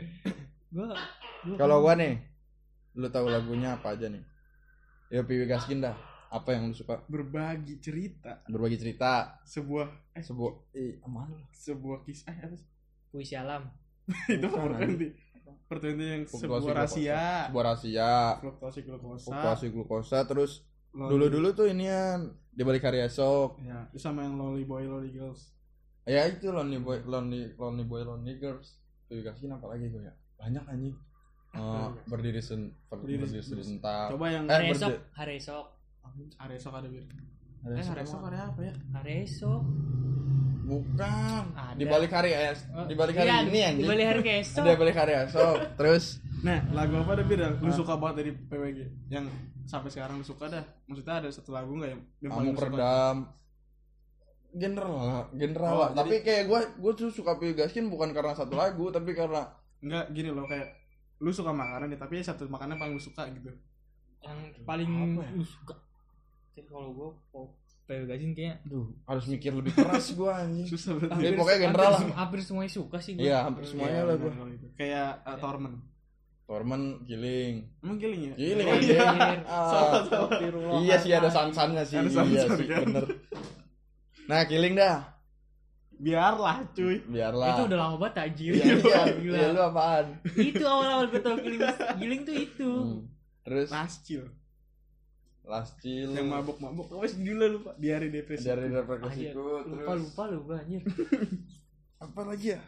[0.68, 0.92] Gua,
[1.48, 2.20] gua kalau gua nih
[2.96, 4.20] lu tahu lagunya apa aja nih?
[5.08, 5.96] Ya Piwi Gaskin dah.
[6.28, 7.00] Apa yang lu suka?
[7.08, 8.44] Berbagi cerita.
[8.50, 9.40] Berbagi cerita.
[9.48, 12.68] Sebuah eh sebuah eh aman sebuah kisah eh, apa sih?
[13.08, 13.64] puisi alam.
[14.36, 15.16] Itu pertenti
[15.66, 16.76] pertenti yang Fluktuasi sebuah glukosa.
[16.76, 17.22] rahasia.
[17.48, 18.12] Sebuah rahasia.
[18.44, 19.24] Fluktuasi glukosa.
[19.24, 20.52] Fluktuasi glukosa terus
[20.92, 23.56] dulu dulu tuh inian di balik hari esok.
[23.64, 25.55] Ya sama yang lonely boy lonely girls
[26.06, 28.78] ya itu lonely boy lonely lonely boy lonely girls.
[29.06, 30.14] Gaskin apa lagi gue ya?
[30.36, 30.94] Banyak anjing.
[31.52, 34.10] Eh, berdiri sen Berdiri berdiri, sen- sebentar.
[34.10, 34.92] coba yang Eh, hari esok.
[35.12, 35.66] Hari esok.
[36.36, 37.04] Hari esok ada bir.
[37.58, 38.74] Hari eh esok hari esok ada apa ya?
[38.92, 39.62] Hari esok.
[40.66, 41.44] Bukan.
[41.54, 41.78] Ada.
[41.78, 42.58] di balik hari es.
[42.66, 43.86] Di balik hari Iya, ini di anjing.
[43.86, 44.62] balik hari esok.
[44.62, 45.56] Ada balik hari esok.
[45.76, 46.04] Terus?
[46.36, 49.24] Nah lagu apa ada bir yang lu suka banget dari PWG yang
[49.64, 50.64] sampai sekarang lu suka dah.
[50.84, 53.16] Maksudnya ada satu lagu nggak yang, yang kamu redam
[54.56, 55.68] general lah general.
[55.68, 58.88] Oh, lah jadi- tapi kayak gue gue tuh suka Piwi Gaskin bukan karena satu lagu
[58.88, 59.44] tapi karena
[59.78, 60.64] enggak gini loh kayak
[61.18, 63.52] lu suka makanan ya tapi satu makanan paling lu suka gitu.
[64.18, 65.30] Yang paling Apa ya?
[65.32, 65.74] lu suka.
[66.50, 67.52] Jadi kalau gua oh,
[67.84, 70.66] PW Gazin kayaknya Duh, harus mikir lebih keras gue anjing.
[70.66, 71.20] Susah banget.
[71.22, 72.00] Jadi pokoknya general lah.
[72.16, 73.22] hampir, semuanya suka sih gua.
[73.22, 74.66] Iya hampir semuanya Iya, lah gue kalau itu.
[74.74, 75.76] kayak uh, Torment
[76.42, 78.34] Tormen Giling emang giling ya?
[78.34, 79.02] Giling Oh, iya.
[79.46, 80.78] Ah.
[80.78, 81.96] Iya sih ada sansannya sih.
[81.96, 82.80] Ada iya sansan, sih kan?
[82.84, 83.04] bener
[84.26, 85.16] nah Giling dah.
[85.96, 87.00] Biarlah cuy.
[87.08, 87.56] Biarlah.
[87.56, 88.52] Itu udah lama banget anjir.
[88.52, 89.36] Iya, iya, Gila.
[89.40, 90.06] iya, lu apaan?
[90.36, 91.62] itu awal-awal gue tau giling
[91.96, 92.70] giling tuh itu.
[92.70, 93.00] Hmm.
[93.48, 93.68] Terus?
[93.72, 94.26] Last Chill.
[96.10, 97.70] Yang mabuk-mabuk oh judulnya lupa.
[97.78, 100.82] Di hari depresi dari Anjir, representasiku lupa lupa lu gua anjir.
[102.04, 102.62] Apa lagi ya?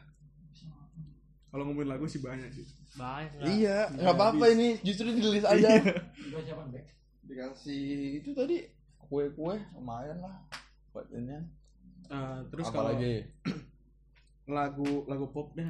[1.49, 2.61] kalau ngomongin lagu sih banyak sih
[2.93, 3.49] banyak lah.
[3.49, 4.77] Iya, nggak apa-apa ini.
[4.85, 5.81] Justru di list aja.
[5.81, 5.97] Iya.
[7.25, 8.69] Dikasih itu tadi
[9.09, 10.37] kue-kue lumayan lah
[11.11, 11.39] ini.
[12.09, 13.15] Eh, terus apa kalau lagi?
[14.49, 15.69] lagu lagu pop dah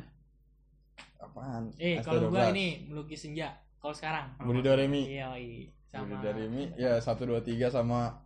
[1.19, 1.75] Apaan?
[1.77, 2.05] eh ST12.
[2.05, 5.03] kalau gua ini melukis senja kalau sekarang Budi Doremi.
[5.09, 5.67] iya iya.
[5.93, 6.63] Budi sama Doremi.
[6.77, 8.23] Ya satu dua tiga sama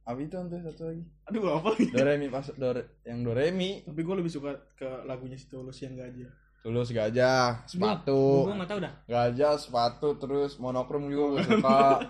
[0.00, 1.02] apa itu tuh satu lagi?
[1.26, 3.82] aduh apa lagi Doremi pas Dore yang Doremi.
[3.82, 6.30] tapi gue lebih suka ke lagunya si Tulus yang gajah
[6.62, 12.02] Tulus gajah, gua sepatu, gua nggak tahu dah gajah, sepatu, terus monokrom juga gue suka.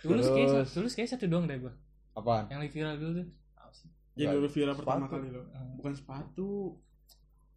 [0.00, 1.72] tulus kayak tulus kayak satu doang deh gua
[2.12, 2.48] Apaan?
[2.48, 3.28] yang lagi viral dulu tuh
[4.14, 5.12] Apa Nggak, dulu viral pertama sepatu.
[5.12, 5.74] kali loh Hmm.
[5.74, 6.50] bukan sepatu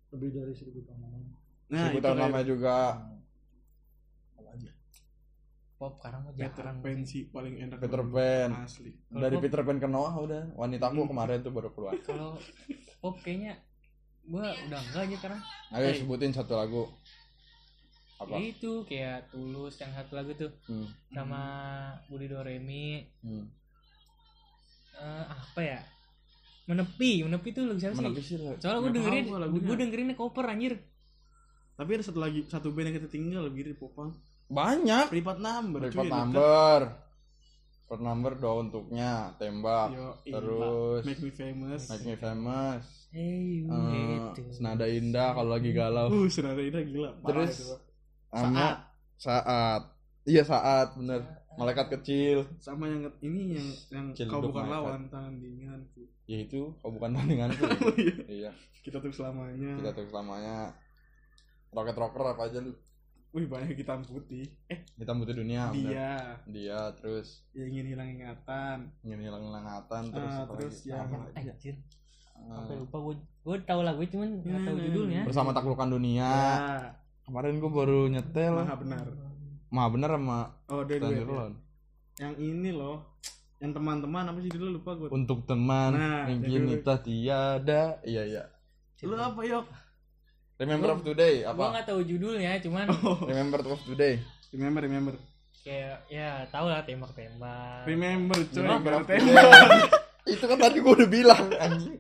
[0.10, 1.22] lebih dari seribu tahun
[1.68, 2.78] nah Seribu tahun namanya juga.
[4.34, 4.68] Apa lagi?
[5.78, 8.02] pop sekarang mah Peter Pan sih paling enak Peter.
[8.02, 8.50] Pan.
[8.60, 10.44] asli Dari pop- Peter Pan ke Noah udah.
[10.56, 11.94] Wanitaku kemarin tuh baru keluar.
[12.08, 12.34] kalau
[12.98, 13.62] pop kayaknya
[14.26, 15.42] gua udah enggak aja sekarang
[15.72, 16.90] Ayo sebutin satu lagu.
[18.18, 18.34] Apa?
[18.34, 20.90] ya itu kayak tulus yang satu lagu tuh Hmm.
[21.12, 21.44] sama
[22.08, 23.46] Budi Doremi Hmm.
[24.96, 25.80] Eh, apa ya
[26.68, 29.26] menepi menepi tuh lagu siapa sih Menepi sih soalnya gue dengerin
[29.56, 30.76] gue dengerinnya cover anjir
[31.78, 34.10] Tapi ada satu lagi satu band yang kita tinggal lebih di Popang.
[34.50, 35.14] Banyak.
[35.14, 35.86] Privat number.
[35.86, 36.10] Deket.
[36.10, 36.80] number.
[37.88, 39.96] Report number doa untuknya tembak.
[39.96, 40.34] Yo, iya.
[40.36, 41.82] Terus Make me famous.
[41.88, 42.84] Make Me Famous.
[43.16, 46.12] hey itu senada indah kalau lagi galau.
[46.12, 47.16] Uh, senada ini gila.
[47.24, 47.76] Parah Terus itu,
[48.28, 48.68] sama
[49.16, 49.82] saat.
[50.28, 51.24] Iya saat bener.
[51.58, 52.46] Malaikat kecil.
[52.58, 54.78] sama yang ini yang yang Kecil kau bukan malaikat.
[54.80, 56.02] lawan tandinganku.
[56.24, 57.64] Ya itu kau bukan tandinganku.
[58.32, 58.54] iya.
[58.80, 59.74] Kita tuh selamanya.
[59.76, 60.72] Kita tuh selamanya
[61.70, 62.72] rocket rocker apa aja lu.
[63.30, 64.48] Wih banyak hitam putih.
[64.66, 65.68] Eh Kita butuh dunia.
[65.68, 65.82] bener.
[65.84, 66.10] dia
[66.48, 68.78] Dia terus yang ingin hilang ingatan.
[69.02, 70.90] ingin hilang ingatan terus Ah, apa terus lagi?
[70.90, 71.36] yang- Apa lagi?
[71.44, 71.76] anjir
[72.38, 74.86] Ah, sampai lupa gue gue tahu lagu cuman nggak tahu Hmm.
[74.86, 76.22] judulnya bersama taklukan dunia.
[76.24, 76.94] Ya,
[77.24, 78.56] Kemarin gua baru nyetel.
[78.56, 79.06] maha benar.
[79.68, 81.24] Mah bener sama Oh dia duet ya.
[81.24, 81.54] Rolon.
[82.18, 82.98] Yang ini loh.
[83.58, 85.08] Yang teman-teman apa sih dulu lupa gue.
[85.10, 87.98] Untuk teman Nah, yang kini tak tiada.
[88.02, 88.44] Iya iya.
[89.02, 89.66] Lu apa yok?
[90.58, 91.64] Remember of today gue apa?
[91.72, 92.90] nggak tahu judulnya cuman
[93.24, 94.18] Remember of today.
[94.50, 95.16] Remember remember.
[95.60, 98.64] kayak ya tau lah tembak tembak Remember coy.
[98.64, 99.36] Remember of Nggak today.
[99.36, 99.92] tembak.
[100.34, 101.96] Itu kan tadi gua udah bilang anjing.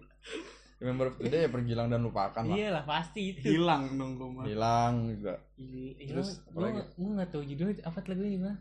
[0.77, 2.53] Remember today ya pergilang dan lupakan lah.
[2.53, 4.45] iya lah pasti itu Hilang dong gue mah.
[4.45, 5.33] Hilang juga.
[5.57, 8.57] Iya, Terus, gue gue nggak tahu judulnya apa lagunya gimana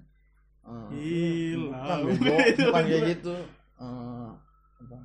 [0.66, 0.88] Ah.
[0.90, 2.00] Hilang.
[2.08, 3.34] Bukan kayak gitu.
[3.76, 4.30] Eh,
[4.80, 4.98] apa?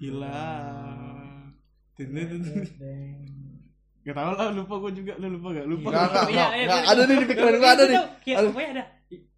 [0.00, 1.52] Hilang.
[4.04, 6.84] Gak tau lah lupa gue juga lu lupa gak lupa Enggak, enggak, Iya, iya, iya.
[6.84, 7.96] Ada nih di pikiran gua ada nih.
[8.44, 8.84] Pokoknya ada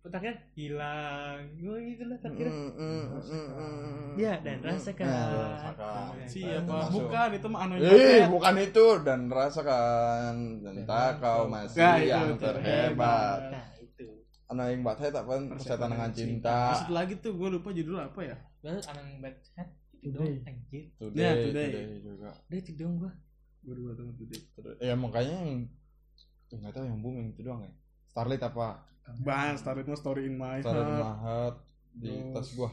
[0.07, 1.39] Petaknya hilang.
[1.59, 4.11] Gue gitu lah terakhir Mm, mm, mm, mm.
[4.15, 5.03] Ya dan rasakan.
[5.03, 6.15] Nah, rasakan.
[6.31, 6.77] Siapa?
[6.89, 8.87] Bukan itu mah anu Eh, bukan itu.
[9.03, 10.35] Dan rasakan.
[10.63, 12.63] Dan tak kau masih Nah, itu yang terhebat.
[12.63, 13.39] terhebat.
[13.51, 14.07] Nah itu.
[14.47, 16.59] Anu yang buat saya tak pan persetan dengan cinta.
[16.71, 18.37] Maksud lagi tuh gue lupa judul apa ya?
[18.63, 20.87] Anang bad hat Itu dong anjir.
[20.97, 21.85] Today, Ya, today, today.
[21.99, 22.31] juga.
[22.49, 23.11] Itu dong gue
[23.61, 24.41] Gue lupa tuh today.
[24.81, 25.67] Ya makanya yang
[26.47, 27.75] nggak tahu yang booming itu doang ya.
[28.17, 28.81] Starlight apa?
[29.21, 31.55] Bahas Starlight mah Story in My Starlight Heart Mahat
[31.93, 32.33] di Terus.
[32.33, 32.71] tas gua.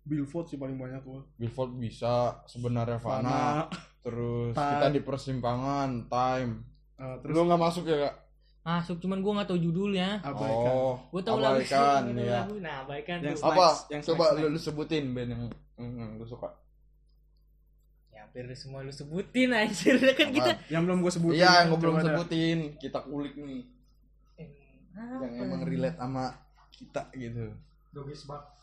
[0.00, 3.72] Billboard sih paling banyak gua Billboard bisa sebenarnya Fana.
[4.00, 4.68] Terus Time.
[4.74, 6.50] kita di persimpangan time.
[6.94, 8.14] Eh, Terus Lu nggak masuk ya kak?
[8.60, 12.36] Masuk cuman gue gak tahu judulnya Abaikan Oh, Gue tahu lagu abaikan gua tahu ya.
[12.38, 12.54] lagu.
[12.60, 13.66] Nah abaikan Yang tuh Apa?
[13.88, 15.42] Yang Coba lu, lu sebutin band yang,
[16.14, 16.48] lu suka.
[18.10, 21.78] Ya hampir semua lu sebutin anjir Kan kita Yang belum gue sebutin Iya, yang gua
[21.80, 22.58] belum sebutin.
[22.76, 23.64] Kita kulik nih.
[25.00, 25.24] Apa?
[25.24, 26.24] Yang emang relate sama
[26.68, 27.56] kita gitu.
[27.90, 28.60] Dogis Bar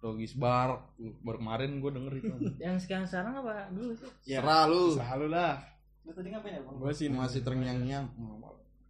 [0.00, 0.86] Dogis Bar.
[1.24, 2.34] Baru kemarin gue denger itu.
[2.64, 4.10] Yang sekarang sekarang apa dulu sih?
[4.28, 4.94] Ya, lu.
[4.94, 5.58] Selalu lah
[6.06, 6.60] Lu tadi ngapain ya?
[6.62, 8.06] Gue sih Masih terngiang-ngiang.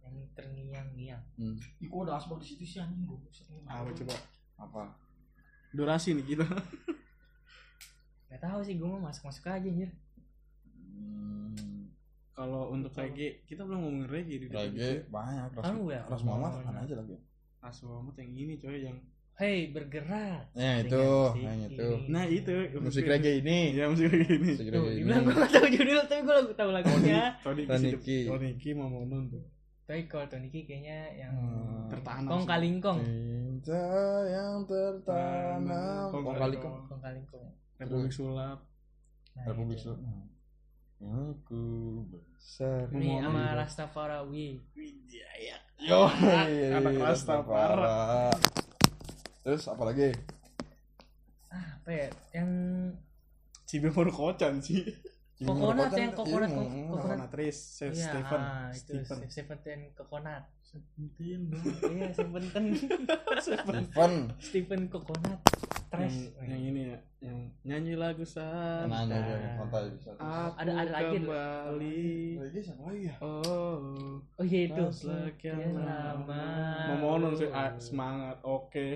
[0.05, 1.21] Yang terngiang-ngiang.
[1.41, 1.57] Hmm.
[1.81, 3.17] Ih, kok ada asbak di situ sih anjing gua.
[3.65, 4.15] Apa coba
[4.61, 4.81] Apa?
[5.73, 6.45] Durasi nih kita
[8.27, 9.89] Gak tahu sih gue mau masuk-masuk aja anjir.
[10.93, 11.76] Hmm.
[12.37, 15.57] Kalau untuk reggae Kita belum ngomongin reggae di Reggae banyak.
[15.57, 16.03] Ras, gue ya?
[16.05, 17.17] Ras Muhammad Oh, aja lagi.
[17.65, 18.97] Aswamat yang ini coy yang
[19.37, 20.49] Hei bergerak.
[20.57, 21.05] Ya itu,
[21.37, 21.89] yang itu.
[22.09, 23.73] Nah itu Musik reggae ini.
[23.73, 25.09] Iya musik reggae ini Musik Tuh, reggae ini.
[25.09, 27.21] gue gak tahu judul tapi gue tahu lagunya.
[27.41, 28.19] Toniki Toniki.
[28.29, 29.41] Toniki mau mau tuh
[29.87, 31.87] tapi kalau Toniki kayaknya yang Hmm.
[31.87, 32.43] Tertanam Kong.
[32.43, 32.99] Kalingkong.
[32.99, 33.87] Cinta
[34.27, 36.11] yang tertanam.
[36.11, 36.73] Kong Kong kali kali kong.
[36.75, 36.87] kong.
[36.91, 37.47] Kong Kalingkong.
[37.79, 38.59] Republik Sulap
[39.37, 39.93] Nah, Republik itu.
[40.97, 42.89] Aku besar.
[42.89, 43.53] Ini sama.
[43.53, 44.57] Rastafarawi.
[45.77, 46.09] Yo,
[46.73, 48.33] Anak Rastafara.
[49.45, 50.09] Terus apa lagi?
[51.53, 52.09] Ah, apa ya?
[52.33, 52.51] Yang
[53.67, 54.83] Cibe baru kocan sih
[55.37, 56.89] Kokonat yang Iya, kokonat kokonat.
[56.89, 59.59] Coconut Race Save Iya, Stephen ah, itu Stephen Stephen
[59.93, 60.43] Coconut.
[60.59, 61.41] Seventeen
[61.85, 62.43] Iya, Stephen
[63.37, 64.13] Stephen.
[64.39, 65.39] Stephen Coconut.
[65.87, 66.19] yang, Trash.
[66.43, 68.43] yang ini ya yang nyanyi lagu bisa.
[70.19, 72.03] aku Ada- ada lagi kembali
[72.37, 73.15] Lagi siapa lagi ya?
[73.19, 74.83] oh Oh iya itu.
[74.91, 76.43] sekian Sekian lama
[76.91, 78.87] memohon sih ah, semangat oke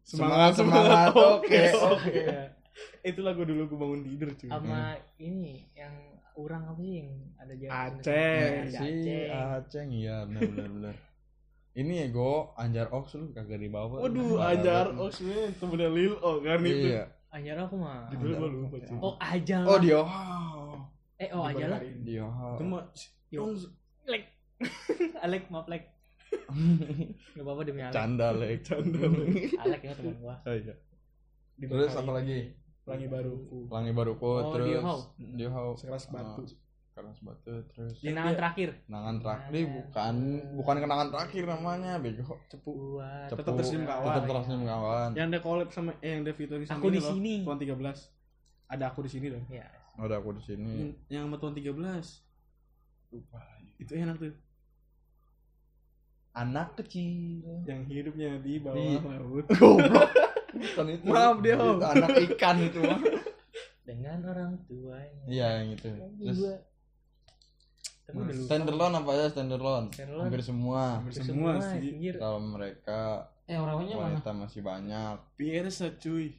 [0.00, 1.16] Semangat, semangat.
[1.32, 2.24] Oke, oke.
[2.74, 3.14] Iya.
[3.14, 5.94] itu lagu dulu gue bangun tidur cuy Sama ini yang
[6.34, 8.42] orang apa sih yang ada jalan Aceh.
[8.42, 9.24] Ada si Aceh.
[9.30, 10.94] Aceng iya benar benar benar.
[11.74, 13.98] Ini ya go Anjar Ox lu kagak dibawa.
[14.02, 15.02] waduh Nggak ajar dapet.
[15.06, 17.04] Oxman temennya Lil O kan itu Iya.
[17.34, 18.10] Anjar aku mah.
[18.10, 19.58] judul gue lupa cuy Oh aja.
[19.66, 20.02] Oh dia.
[21.18, 21.80] Eh oh aja lah.
[22.02, 22.26] Dia.
[22.62, 22.82] mah
[23.30, 23.50] Yo.
[24.06, 24.24] Lek.
[25.24, 25.90] Alek maaf Lek.
[27.34, 27.94] Gak apa-apa demi Alek.
[27.94, 28.62] Canda lek.
[28.66, 29.02] Canda,
[29.62, 30.34] Alek ya teman gua.
[30.46, 30.74] Oh, iya.
[31.54, 32.50] Di Terus apa lagi?
[32.84, 34.98] Pelangi baruku Pelangi Baruku Oh, terus Dio Hao.
[35.16, 35.70] Dio Hao.
[35.74, 36.42] sekeras batu
[36.94, 38.68] keras batu terus kenangan dia- terakhir.
[38.84, 39.64] Kenangan terakhir.
[39.66, 40.14] Bukan
[40.54, 42.38] bukan kenangan terakhir namanya bego.
[42.46, 43.02] Cepu.
[43.26, 43.34] Cepu.
[43.34, 44.14] Tetap tersenyum kawan.
[44.14, 45.08] tetap tersenyum kawan.
[45.10, 47.34] Yang ada collab sama eh yang ada featuring sama Aku ini di sini.
[47.42, 47.98] Tuan 13
[48.70, 49.42] ada aku di sini loh.
[49.48, 49.66] Ya
[49.96, 50.70] ada aku di sini.
[50.70, 52.22] Yang, yang sama Tuan 13
[53.10, 53.70] lupa lagi.
[53.76, 54.34] itu enak tuh.
[56.32, 57.46] Anak kecil.
[57.64, 59.46] Yang hidupnya di bawah Di- laut.
[59.50, 60.10] Goblok
[60.56, 61.04] bukan itu.
[61.04, 61.76] Maaf, dia, Om.
[61.76, 62.80] Itu anak ikan itu.
[62.80, 63.00] Mah
[63.86, 65.24] dengan orang tuanya.
[65.26, 65.88] Iya yang itu.
[66.16, 66.38] Terus
[68.44, 70.24] Tenderloin apa ya Tenderloin Tenderloin.
[70.24, 71.00] hampir semua.
[71.00, 71.80] Hampir semua sih.
[71.90, 72.14] anjir.
[72.16, 73.00] kalau mereka
[73.44, 74.06] eh orang-orangnya mana?
[74.14, 75.16] wanita masih banyak.
[75.34, 76.32] Piersa cuy.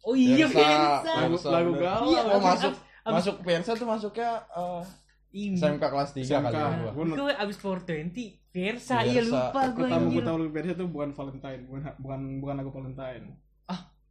[0.00, 2.08] Oh iya Persa, Persa lagu lagu galau.
[2.08, 4.82] Iya, oh masuk abis- masuk Persa tuh masuknya eh,
[5.30, 6.44] ini SMK kelas 3 SMK.
[6.46, 7.04] kali ya gua.
[7.18, 10.24] Gue abis 420 Versa iya lupa gue pertama gue anjir.
[10.24, 13.24] tahu lagu Piersa tuh bukan Valentine bukan bukan bukan lagu Valentine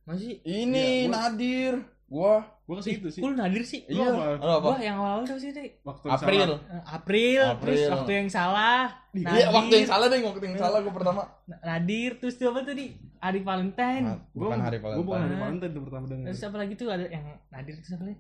[0.08, 0.40] masih?
[0.42, 1.74] Ini Iya, gua- Nadir.
[2.08, 2.36] Gua.
[2.64, 3.20] Gue ke situ sih.
[3.20, 3.84] Lu nadir sih.
[3.86, 4.24] Lu iya apa?
[4.38, 4.68] Lu apa?
[4.70, 6.40] Gua yang awal tuh sih deh waktu April.
[6.48, 6.60] salah.
[6.66, 7.92] Eh, April, terus April.
[7.94, 11.22] waktu yang salah iya waktu yang salah deh waktu yang salah gua pertama.
[11.62, 12.86] Nadir terus tuh apa tuh di?
[13.18, 14.04] Hari Valentine.
[14.06, 15.42] Nah, Gua- bukan hari gua bukan hari Valentine.
[15.42, 18.18] Valentine tuh pertama denger terus apa lagi tuh ada yang Nadir terus apa lagi?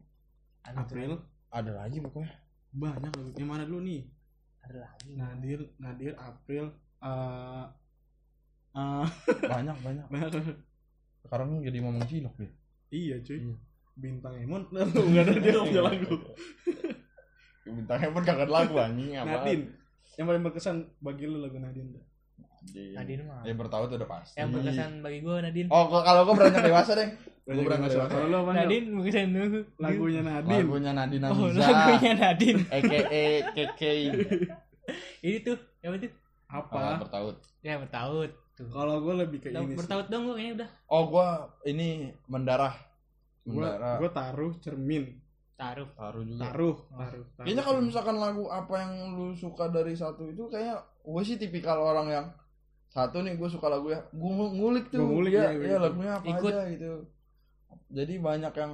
[0.59, 1.11] Ada tuh, April.
[1.49, 2.29] Ada lagi pokoknya.
[2.69, 4.01] Banyak lagu yang mana dulu nih
[4.61, 5.11] ada lagi.
[5.13, 6.65] Nadir Nadir April
[6.99, 7.63] eh
[8.73, 9.05] eh,
[9.45, 10.05] banyak banyak.
[10.13, 10.31] Banyak
[11.27, 12.51] sekarang jadi ngomong cilok deh
[12.91, 13.39] iya cuy.
[13.39, 13.55] Iya.
[13.97, 14.61] bintang Emon.
[14.71, 16.15] Nggak ada dia nggak punya lagu.
[17.67, 19.43] Bintangnya pun kagak lagu anjing apa?
[19.43, 19.63] Nadine.
[20.15, 22.03] Yang paling berkesan bagi lu lagu Nadine tuh?
[22.63, 22.93] Nadine.
[22.93, 23.41] Nadine mah.
[23.43, 24.37] Ya bertahu tuh udah pasti.
[24.39, 25.67] Yang berkesan bagi gue Nadine.
[25.73, 27.09] Oh kalau gua beranjak dewasa deh
[27.47, 28.11] berangkat yang dewasa.
[28.11, 28.51] kalau lu apa?
[28.53, 29.59] Nadine berkesan dulu.
[29.81, 30.57] Lagunya Nadine.
[30.61, 31.59] Lagunya Nadine oh Amiza.
[31.65, 32.61] lagunya Nadine.
[32.77, 32.99] Aka
[33.51, 33.81] KK
[35.25, 36.11] ini tuh apa tuh?
[36.47, 36.79] Apa?
[36.79, 37.35] Ah, bertaut.
[37.65, 38.31] Ya bertaut
[38.73, 40.69] kalau gue lebih ke ini bertaut dong gue kayaknya udah.
[40.89, 41.27] Oh gua
[41.69, 42.73] ini mendarah.
[43.45, 44.01] Gue mendarah.
[44.01, 45.05] gue taruh cermin.
[45.57, 45.89] Taruh.
[45.93, 46.41] Taruh juga.
[46.49, 46.77] Taruh.
[46.89, 51.21] Taruh, taruh Kayaknya kalau misalkan lagu apa yang lu suka dari satu itu kayaknya gue
[51.21, 52.25] sih tipikal orang yang
[52.89, 55.05] satu nih gue suka lagu ya gue ngulik tuh.
[55.05, 55.77] Gua ngulik, ya, iya, ya, gitu.
[55.85, 56.51] lagunya apa Ikut.
[56.53, 56.91] aja gitu.
[57.93, 58.73] Jadi banyak yang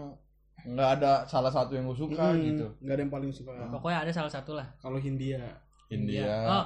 [0.63, 2.67] nggak ada salah satu yang gue suka Hmm, gitu.
[2.79, 3.51] Nggak ada yang paling suka.
[3.67, 4.67] Pokoknya ada salah satu lah.
[4.79, 5.59] Kalau Hindia.
[5.93, 6.65] India oh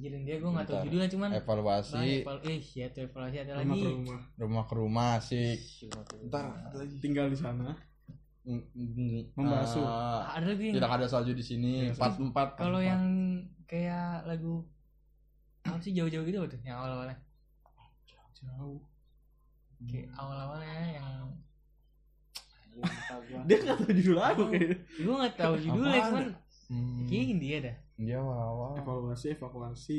[0.00, 0.84] anjir India gue nggak tahu Bentar.
[0.88, 2.08] judulnya cuman evaluasi.
[2.48, 3.84] Eh ya tuh evaluasi ada rumah lagi.
[3.84, 4.20] ke rumah.
[4.40, 5.60] Rumah ke rumah asik
[6.24, 7.76] Ntar lagi tinggal di sana.
[9.36, 9.84] Membasuh.
[9.84, 11.84] ah, ada lagi yang tidak ada salju di sini.
[11.84, 13.04] Iya, empat empat kalau yang
[13.68, 14.64] kayak lagu
[15.68, 17.20] apa sih jauh-jauh gitu tuh yang awal-awalnya?
[18.40, 18.80] Jauh
[19.84, 21.28] kayak awal-awalnya yang
[23.44, 26.24] dia nggak tahu judul lagu kayaknya gue nggak tahu judulnya cuman
[26.70, 27.76] hmm, kayaknya India dah.
[28.00, 29.98] Dia wow evaluasi evakuasi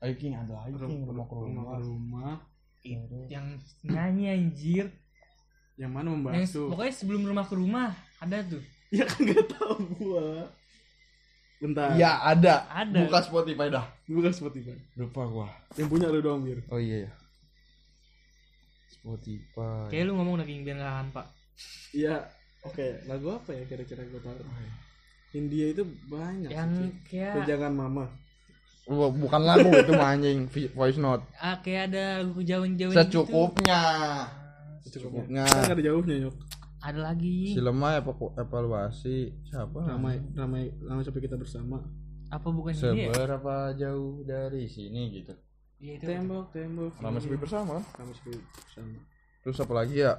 [0.00, 1.78] ayo king ada lagi king rumah ke rumah rumah.
[1.82, 2.34] rumah.
[3.28, 3.46] Yang
[3.84, 4.86] nyanyi anjir.
[5.76, 7.90] Yang mana yang membasuh pokoknya sebelum rumah ke rumah
[8.22, 8.62] ada tuh.
[8.90, 10.50] Ya kan nggak tahu gua.
[11.62, 11.94] Bentar.
[11.94, 12.66] Ya ada.
[12.66, 13.06] Ada.
[13.06, 13.86] buka Spotify dah.
[14.10, 14.74] Bukan Spotify.
[14.98, 15.46] Lupa gua.
[15.78, 17.10] Yang punya lu dong Bir oh iya ya
[18.90, 19.86] Spotify.
[19.88, 21.22] Kayak lu ngomong daging biar nggak hampa
[21.94, 22.26] iya.
[22.60, 24.36] Oke lagu apa ya kira-kira gua tahu
[25.30, 26.70] India itu banyak yang
[27.06, 28.04] kayak Pejangan Mama.
[28.90, 30.50] Wah, bukan lagu itu anjing.
[30.74, 31.22] Voice note.
[31.38, 33.80] Ah, kayak ada lagu jauh-jauh secukupnya.
[34.82, 34.86] Cukupnya.
[34.86, 35.44] secukupnya.
[35.46, 36.34] Kan nggak ada jauhnya yuk
[36.80, 37.52] ada lagi.
[37.52, 39.36] Si lemah evaku- evaluasi?
[39.44, 39.84] Siapa?
[39.84, 41.84] Ramai ramai ramai sampai kita bersama.
[42.32, 45.36] Apa bukan dia seberapa jauh dari sini gitu?
[45.80, 46.04] Iya itu.
[46.08, 46.92] Tembok tembok.
[47.00, 47.84] Ramai sepi bersama?
[47.92, 48.96] Kan ramai sepi bersama.
[49.44, 50.12] Terus apa lagi ya?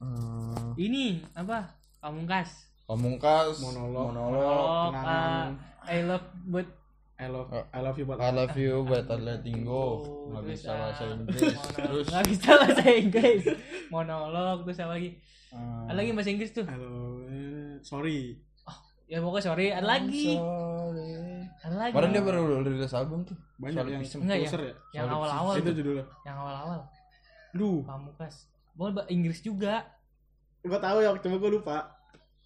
[0.00, 1.72] Hmm, ini apa?
[2.04, 4.12] Pamungkas pamungkas Monolog.
[4.12, 4.32] monolog.
[4.32, 5.50] Monolog kenangan.
[5.56, 6.66] ah, I love but
[7.14, 7.64] I love Oh.
[7.72, 10.02] I love you but I love you but I letting go.
[10.02, 12.06] Oh, nggak bisa ah, bahasa Inggris terus.
[12.10, 13.42] Nggak bisa bahasa Inggris.
[13.88, 15.10] Monolog terus apa lagi?
[15.54, 16.66] Ah, ada lagi bahasa Inggris tuh?
[16.68, 18.20] I love eh, sorry.
[19.04, 19.66] Ya pokoknya sorry.
[19.72, 20.36] Ada lagi.
[20.36, 21.12] sorry.
[21.64, 21.92] ada lagi.
[21.92, 23.36] Kemarin dia baru rilis album tuh.
[23.56, 24.04] Banyak Solid yang.
[24.24, 24.48] Enggak ya?
[24.48, 26.04] ya, yang awal-awal itu judulnya.
[26.24, 26.80] Yang awal-awal.
[27.54, 27.80] Duh.
[27.86, 28.34] Pamungkas.
[28.74, 29.86] Boleh bahasa Inggris juga.
[30.64, 31.76] Gua tahu ya cuma gua lupa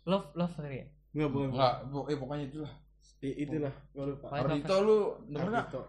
[0.08, 2.72] love love kali ya nggak bukan Enggak, bu- eh pokoknya itulah.
[3.18, 5.66] I- itulah gua lupa Ardito lu denger enggak?
[5.66, 5.82] Ardito.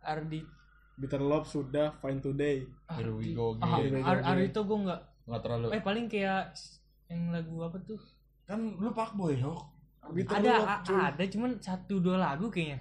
[0.00, 0.40] Ardi
[0.96, 3.88] Bitter Love sudah Find Today Here we go ah, again.
[3.88, 4.30] Here we go Ar- again.
[4.34, 5.66] Ardito gue nggak Enggak terlalu.
[5.70, 6.42] eh paling kayak
[7.06, 8.00] yang lagu apa tuh
[8.44, 9.60] Kan lu pak boy, Hok.
[10.10, 12.80] Bitter ada Love, ada cuman satu dua lagu kayaknya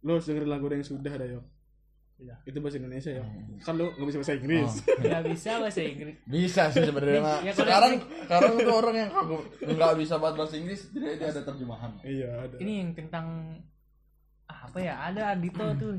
[0.00, 1.44] Lo harus dengerin lagu yang sudah ada yuk
[2.18, 2.34] Iya.
[2.42, 3.62] Itu bahasa Indonesia ya Hmm.
[3.62, 4.98] Kan lo gak bisa bahasa Inggris Oh.
[5.06, 7.20] nggak bisa bahasa Inggris Bisa sih sebenarnya.
[7.40, 7.92] Ya, sekarang
[8.26, 11.90] sekarang tuh orang yang kagum enggak bisa bahasa bahasa Inggris, dia, dia ada terjemahan.
[12.02, 13.26] Iya ada ini yang tentang
[14.44, 15.94] ah, apa ya ada Ardito tuh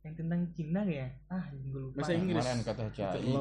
[0.00, 2.42] yang tentang Cina ya ah gue lupa Bahasa Inggris.
[2.42, 3.32] Kemarin kata Bitter CAI,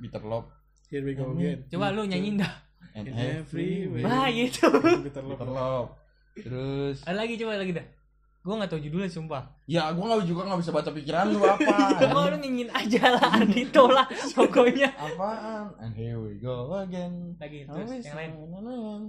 [0.00, 0.48] Bitter Love.
[0.86, 2.54] Here we go again coba lu nyanyiin dah
[2.94, 4.02] and In every every way way.
[4.04, 4.66] Wah gitu.
[5.04, 5.36] Peter Love.
[5.36, 5.88] Peter Love.
[6.34, 7.86] terus Ada lagi coba lagi dah.
[8.44, 9.42] Gue nggak tahu judulnya sumpah.
[9.64, 13.40] ya gue nggak juga nggak bisa baca pikiran lu apa Cuma lu nyanyiin aja lah
[13.40, 14.04] Ardito lah
[14.36, 14.92] pokoknya.
[14.92, 18.30] apaan and here we go again Lagi terus yang lain.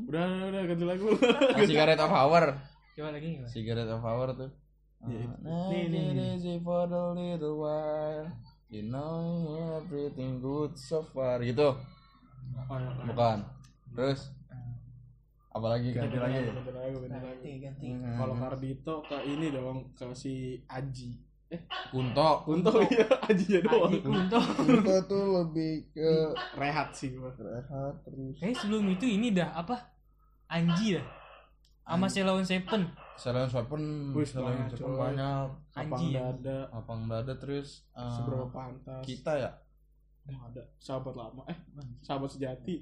[0.07, 1.07] Udah, udah, udah, ganti lagu.
[1.67, 2.55] Cigarette of Hour
[2.95, 3.51] Coba lagi gimana?
[3.51, 4.51] Cigarette of Hour tuh
[5.05, 5.35] Iya, itu.
[5.43, 6.33] Nah, nih.
[6.39, 8.31] easy for the little while
[8.71, 9.51] You know
[9.83, 11.75] everything good so far Gitu.
[13.11, 13.39] Bukan
[13.91, 14.31] Terus
[15.55, 17.87] Apalagi ganti lagi Ganti lagu, ganti ganti.
[17.95, 18.19] Hmm.
[18.19, 21.23] Kalau Kardito ke ini dong, ke si Aji.
[21.93, 23.87] Kunto Untuk iya Ajinya doang.
[23.93, 24.39] Aji Kunto.
[24.59, 27.31] Kunto tuh lebih ke Rehat sih gua.
[27.37, 29.77] rehat terus Eh sebelum itu ini dah apa?
[30.51, 31.05] Anji dah.
[31.85, 32.81] Sama Ceylon Seven.
[33.15, 36.33] Silent Weapon Wih, Silent banyak, Apang Anji ya?
[36.33, 39.05] dada, Lapang dada terus eh, seberapa pantas.
[39.07, 39.51] Kita ya
[40.25, 41.45] Oh, ada sahabat lama.
[41.45, 41.57] Eh,
[42.01, 42.81] sahabat sejati.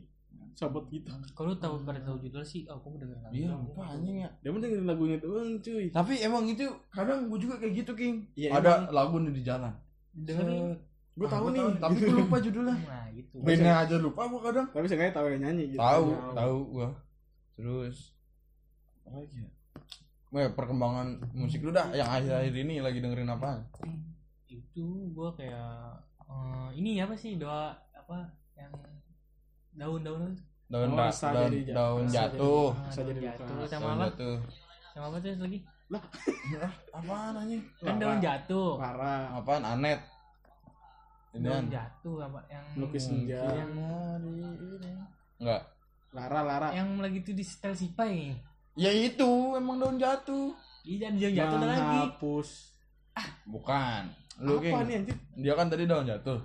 [0.53, 1.09] Sahabat kita.
[1.33, 3.33] Kalau lu tahu pada tahu judul sih, oh gue dengerin lagu.
[3.33, 5.85] Iya lupa anjing ya Dia mah dengerin lagunya doang, cuy.
[5.89, 9.73] Tapi emang itu kadang gue juga kayak gitu King Iya, Ada lagu nih di jalan
[10.11, 10.77] Dengerin.
[11.13, 11.65] Gue Ah, tahu gua nih.
[11.77, 13.35] Tapi gue lupa judulnya Nah gitu.
[13.39, 15.79] Bandnya aja lupa gue kadang Tapi seenggaknya tahu yang nyanyi gitu.
[15.79, 16.33] Tahu, Tahu.
[16.33, 16.89] tahu gua.
[17.53, 17.97] Terus
[19.03, 19.49] apa lagi ya?
[20.29, 23.61] Weh, perkembangan musik lu dah yang akhir-akhir ini lagi dengerin apa?
[24.45, 28.73] Itu gue kayak eh, ini apa sih doa apa yang
[29.73, 30.43] daun-daun itu?
[30.65, 32.67] Daun Oh, da- daun, jadi ja- daun jatuh.
[32.71, 33.67] Ah, Bisa daun jadi jatuh luka.
[33.67, 34.05] sama Daun apa?
[34.07, 34.35] jatuh.
[34.89, 35.59] Sama apa tuh lagi?
[36.55, 37.61] Ah, apaan anjing?
[37.77, 38.69] Kan daun jatuh.
[38.75, 39.23] Parah.
[39.35, 39.99] Apaan Anet?
[41.31, 43.41] Ini Daun jatuh apa yang Melukis senja.
[43.51, 43.73] yang
[45.37, 45.61] Enggak.
[46.13, 46.69] Lara, Lara.
[46.71, 48.37] yang lagi tuh di setel sipai
[48.75, 50.53] Ya itu emang daun jatuh.
[50.83, 51.81] Iya daun jatuh lagi.
[51.81, 52.49] Menghapus.
[53.45, 54.01] Bukan.
[54.39, 55.15] Lu Apa nih anjir?
[55.35, 56.41] Dia kan tadi daun jatuh.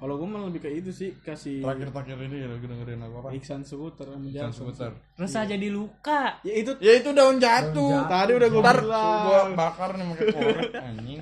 [0.00, 3.28] Kalau gue malah lebih ke itu sih kasih Terakhir-terakhir ini lagi dengerin apa apa?
[3.36, 4.48] Iksan Skuter sama Iksan.
[4.50, 4.92] Skuter.
[5.14, 6.40] Resah jadi luka.
[6.40, 8.08] Ya itu Ya itu daun jatuh.
[8.08, 9.24] tadi udah gue bilang.
[9.28, 11.20] gua bakar nih pakai korek anjing.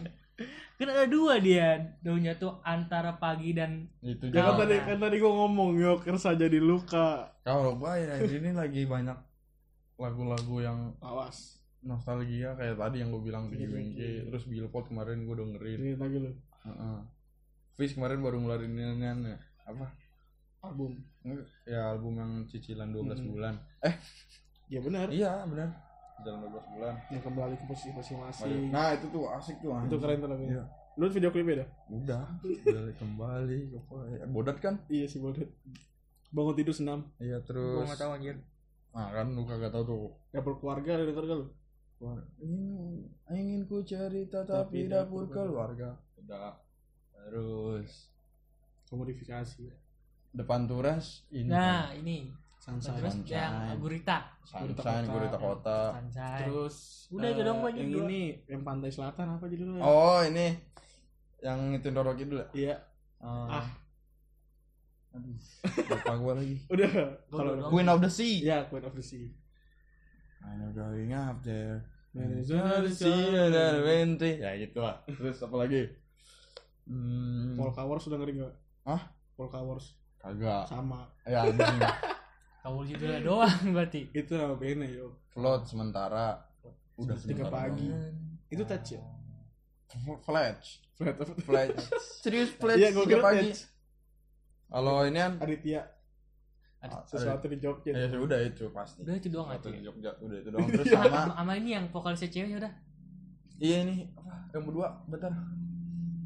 [0.79, 1.69] Kan ada dua dia
[1.99, 6.39] daun jatuh antara pagi dan Itu Ya kan tadi kan tadi gue ngomong yok kersa
[6.39, 7.35] jadi luka.
[7.43, 9.19] Kalau gua ya ini lagi banyak
[9.99, 11.59] lagu-lagu yang Awas.
[11.79, 14.27] nostalgia kayak tadi yang gue bilang Pinky Pinky Winky Winky.
[14.29, 16.31] terus Billboard kemarin gue dengerin Ini lagi lu
[16.63, 16.99] Heeh.
[17.79, 18.75] Fish kemarin baru ngeluarin
[19.25, 19.87] ya apa
[20.61, 20.99] album.
[21.63, 23.31] Ya album yang cicilan 12 Hmm.
[23.31, 23.55] bulan
[24.67, 25.07] Ya benar.
[25.09, 25.71] iya benar
[26.19, 28.69] cicilan 12 bulan Yang kembali ke posisi masing-masing.
[28.69, 30.53] nah itu tuh asik tuh itu keren tuh lagunya.
[30.53, 30.65] Iya.
[30.99, 31.69] Lu video klipnya dah?
[31.89, 33.79] udah udah kembali ke
[34.19, 35.47] eh, bodat kan Iya sih bodet.
[36.29, 37.07] Bangun tidur senam.
[37.17, 38.37] iya terus nggak tahu anjir.
[38.91, 39.99] nah kan lu kagak tahu tuh
[40.29, 41.47] Dapur keluarga ada denger gak lu?
[41.99, 46.55] Wah, ingin, ingin ku cerita tapi Tapi dapur dapur keluarga udah
[47.29, 48.09] terus
[48.87, 49.69] Komodifikasi.
[50.31, 52.97] depan turas ini Nah ini Sunshine.
[52.97, 53.37] terus Sunshine.
[53.39, 54.17] yang gurita.
[54.43, 55.81] Sunshine Gurita Gurita Kota.
[56.39, 56.77] Terus
[57.09, 59.81] Udah, itu eh, dong, Pak, Yang ini yang pantai selatan apa judulnya?
[59.81, 60.57] oh ini
[61.39, 62.77] yang itu Doro Kidul ya Iya.
[63.19, 63.61] Ah.
[63.61, 63.69] Ah.
[65.11, 65.37] aduh
[65.87, 66.91] lupa gua lagi Udah.
[67.27, 67.53] Kalau.
[67.69, 69.27] Queen of the Sea Iya, Queen of the Sea.
[70.39, 74.17] I'm going up there Man, it's not the sea and wind.
[74.19, 75.93] ya gitu lah terus apa lagi
[76.89, 78.55] hmm, Polka Wars udah ngeri gak?
[78.85, 79.03] Hah?
[79.35, 81.07] Polka Wars kagak sama.
[81.23, 81.79] ya anjing
[82.59, 84.11] Kamu judulnya doang berarti.
[84.11, 85.15] Itu nama bandnya yo.
[85.29, 86.43] float sementara
[86.97, 87.87] udah Tiga sementara pagi.
[87.87, 88.15] doang.
[88.49, 89.03] Itu touch ya?
[90.19, 91.81] Fletch Flat of Fletch
[92.21, 93.51] serius Fletch Iya, gua tiga kira pagi
[94.67, 95.81] kalau ini kan Aditya
[96.83, 97.91] ah, sesuatu di Jogja.
[97.91, 99.73] ya sudah itu pasti Udah itu doang Sesuatu aja.
[99.73, 102.73] di Jogja udah itu doang terus Sama, sama ini yang vokalisnya cewek ya udah.
[103.57, 105.33] iya ini apa yang berdua bentar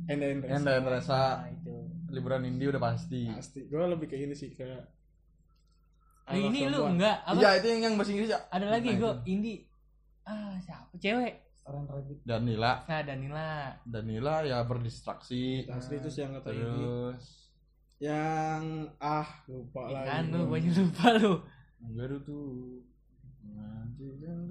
[0.04, 0.46] Enda Enda.
[0.48, 1.74] yang dan rasa Nah, itu.
[2.08, 3.60] liburan Indi udah pasti Pasti.
[3.64, 4.82] Gue lebih ke ini sih kayak
[6.22, 7.34] Ah, ini lu enggak apa?
[7.34, 9.22] iya itu yang yang bahasa Inggris ya Ada lagi Nah, gue itu.
[9.28, 9.58] indie.
[10.22, 11.34] Ah siapa cewek?
[11.52, 12.18] Saran Rabbit.
[12.22, 13.50] Danila Nah Danila.
[13.82, 16.62] Danila ya berdistraksi Asli itu yang kata ini.
[16.62, 17.26] terus
[17.98, 18.62] Yang
[18.98, 20.06] ah lupa lagi.
[20.08, 21.32] Kan lu banyak lupa lu.
[21.92, 22.46] Baru tuh
[23.48, 24.46] nanti kan.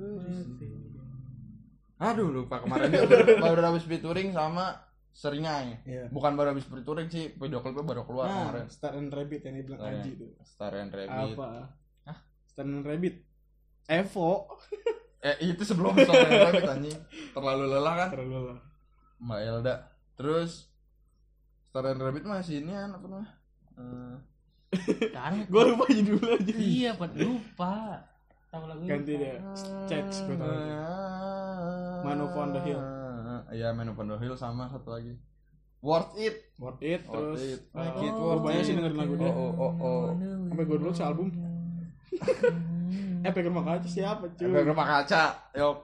[2.02, 4.74] Aduh lupa kemarin dia baru, baru habis featuring sama
[5.12, 5.84] Seringai.
[5.84, 6.08] Iya.
[6.08, 8.66] Bukan baru habis featuring sih, video klipnya baru keluar Nah, kemarin.
[8.68, 10.30] Star and Rabbit yang dibilang Star and- Aji tuh.
[10.42, 11.36] Star and Rabbit.
[11.36, 11.48] Apa?
[12.06, 12.18] Hah?
[12.46, 13.16] Star and Rabbit.
[13.86, 14.30] Evo.
[15.22, 16.98] Eh itu sebelum Star and Rabbit anjing.
[17.30, 18.60] Terlalu lelah kan Terlalu lah.
[19.20, 19.76] Mbak Elda.
[20.16, 20.66] Terus
[21.64, 23.30] Star and Rabbit masih ini apa namanya?
[23.78, 24.16] Eh,
[25.14, 26.54] Kan Gue lupa judulnya aja.
[26.56, 28.02] iya pad lupa.
[28.50, 29.38] Tahu lagu Ganti deh.
[29.86, 30.52] Cek, gue tahu.
[32.02, 32.82] Man of on the Hill.
[33.52, 35.14] Iya, Man of on the Hill sama satu lagi.
[35.82, 36.36] Worth it.
[36.56, 37.42] Worth it Worth terus.
[37.42, 37.60] it.
[37.68, 38.68] eh, Make it worth banyak it.
[38.70, 39.28] sih dengerin lagu dia.
[39.28, 40.04] Oh, oh, oh, oh.
[40.48, 41.28] Sampai gue dulu album.
[43.22, 45.24] Efek rumah kaca siapa cuy Efek rumah kaca,
[45.54, 45.78] yuk.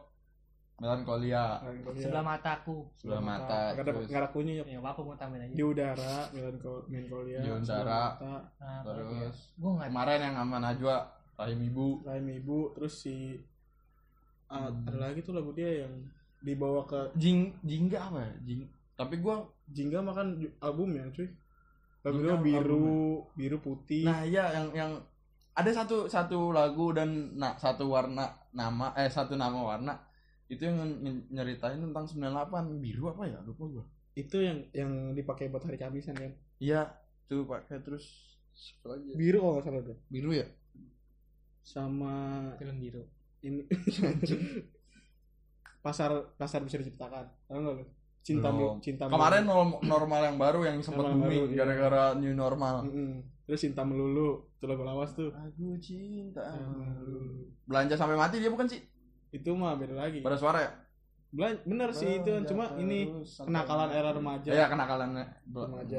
[0.77, 1.57] Melankolia,
[1.97, 5.65] sebelah mataku sebelah mata, nggak ada nggak ada kunyit ya apa mau tambahin aja di
[5.65, 8.13] udara melankol melankolia Di udara.
[8.21, 9.25] nah, lagi ya?
[9.25, 10.97] terus nggak kemarin yang sama Najwa,
[11.33, 12.05] rahim ibu.
[12.05, 13.41] rahim ibu terus si
[14.53, 15.93] ah, ada lagi tuh lagu dia yang
[16.41, 18.33] dibawa ke Jing, jingga apa ya?
[18.45, 18.61] Jing.
[18.97, 21.27] Tapi gua Jingga makan album ya cuy
[22.07, 22.87] lagu dia biru
[23.35, 24.91] biru putih Nah iya yang yang
[25.51, 29.91] ada satu satu lagu dan nah, satu warna nama eh satu nama warna
[30.47, 33.85] itu yang ny- nyeritain tentang 98 biru apa ya lupa gua.
[34.15, 36.31] itu yang yang dipakai buat hari kehabisan kan
[36.63, 36.87] Iya
[37.27, 38.07] tuh pakai terus
[38.87, 39.15] lagi ya?
[39.19, 40.47] biru kalau nggak salah tuh biru ya.
[41.67, 42.13] sama
[42.55, 43.03] film biru
[43.43, 43.67] ini
[45.79, 47.85] pasar pasar bisa diciptakan tahu nggak lu
[48.19, 48.49] cinta.
[48.49, 49.55] Mel- cinta Kemarin melulu.
[49.71, 51.57] norm- normal yang baru yang sempat booming iya.
[51.57, 52.83] gara-gara new normal.
[52.83, 53.23] Mm-mm.
[53.43, 56.43] terus cinta melulu itu lagu lawas tuh Aku cinta.
[56.59, 57.47] Melulu.
[57.63, 58.83] Belanja sampai mati dia bukan sih?
[59.27, 60.71] itu mah beda lagi Pada suara ya?
[61.29, 64.49] Belan- bener sih itu cuma ini kenakalan era remaja.
[64.49, 65.15] Iya kenakalan
[65.45, 65.97] Remaja.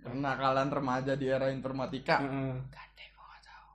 [0.00, 2.18] Kenakalan remaja di era informatika.
[2.20, 2.54] Heeh.
[2.66, 3.66] Gade gue nggak tahu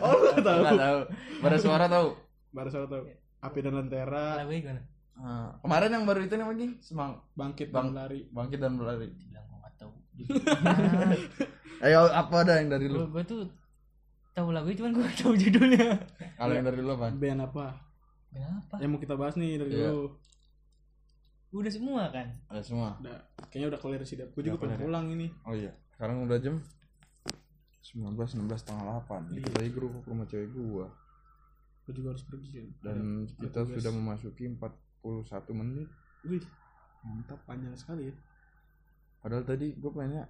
[0.00, 0.98] oh lu tahu Nggak tahu.
[1.38, 2.08] Pada suara tahu.
[2.48, 3.02] baru saya tahu
[3.40, 4.82] api dan lentera lagunya gimana
[5.14, 9.10] Ah, kemarin yang baru itu nih lagi semang bangkit Bang- dan lari bangkit dan berlari.
[9.10, 9.92] bilang gue nggak tahu
[11.80, 13.02] Ayo apa ada yang dari lu?
[13.04, 13.42] gue tuh
[14.32, 15.98] tahu lagu cuman gue tahu judulnya
[16.32, 17.10] Kalau yang dari lu apa?
[17.10, 17.66] band apa
[18.28, 19.90] kenapa yang mau kita bahas nih dari Iya.
[19.90, 20.06] dulu
[21.56, 22.94] udah semua kan Ada semua.
[22.98, 23.18] udah
[23.48, 24.80] kayaknya udah clear sih gue juga pengen ya?
[24.80, 25.74] pulang ini Oh iya.
[25.90, 26.62] Sekarang udah jam
[27.80, 29.32] 19 16 setengah 8.
[29.32, 29.50] Itu Iya.
[29.52, 30.86] tadi grup ke rumah cewek gua
[31.88, 35.88] gue juga harus pergi kan dan Ada- kita ada sudah memasuki 41 menit.
[36.22, 36.44] wih
[37.00, 37.40] Mantap.
[37.42, 38.14] panjang sekali ya
[39.18, 40.24] Padahal tadi gua pengennya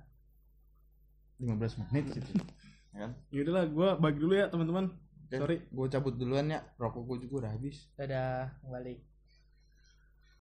[1.38, 2.30] 15 menit gitu.
[2.94, 3.10] ya kan?
[3.28, 4.86] ya udahlah gue bagi dulu ya teman-teman
[5.28, 5.60] Sorry.
[5.68, 6.64] Gue cabut duluan ya.
[6.80, 7.84] Rokok gue juga udah habis.
[7.94, 9.04] dadah balik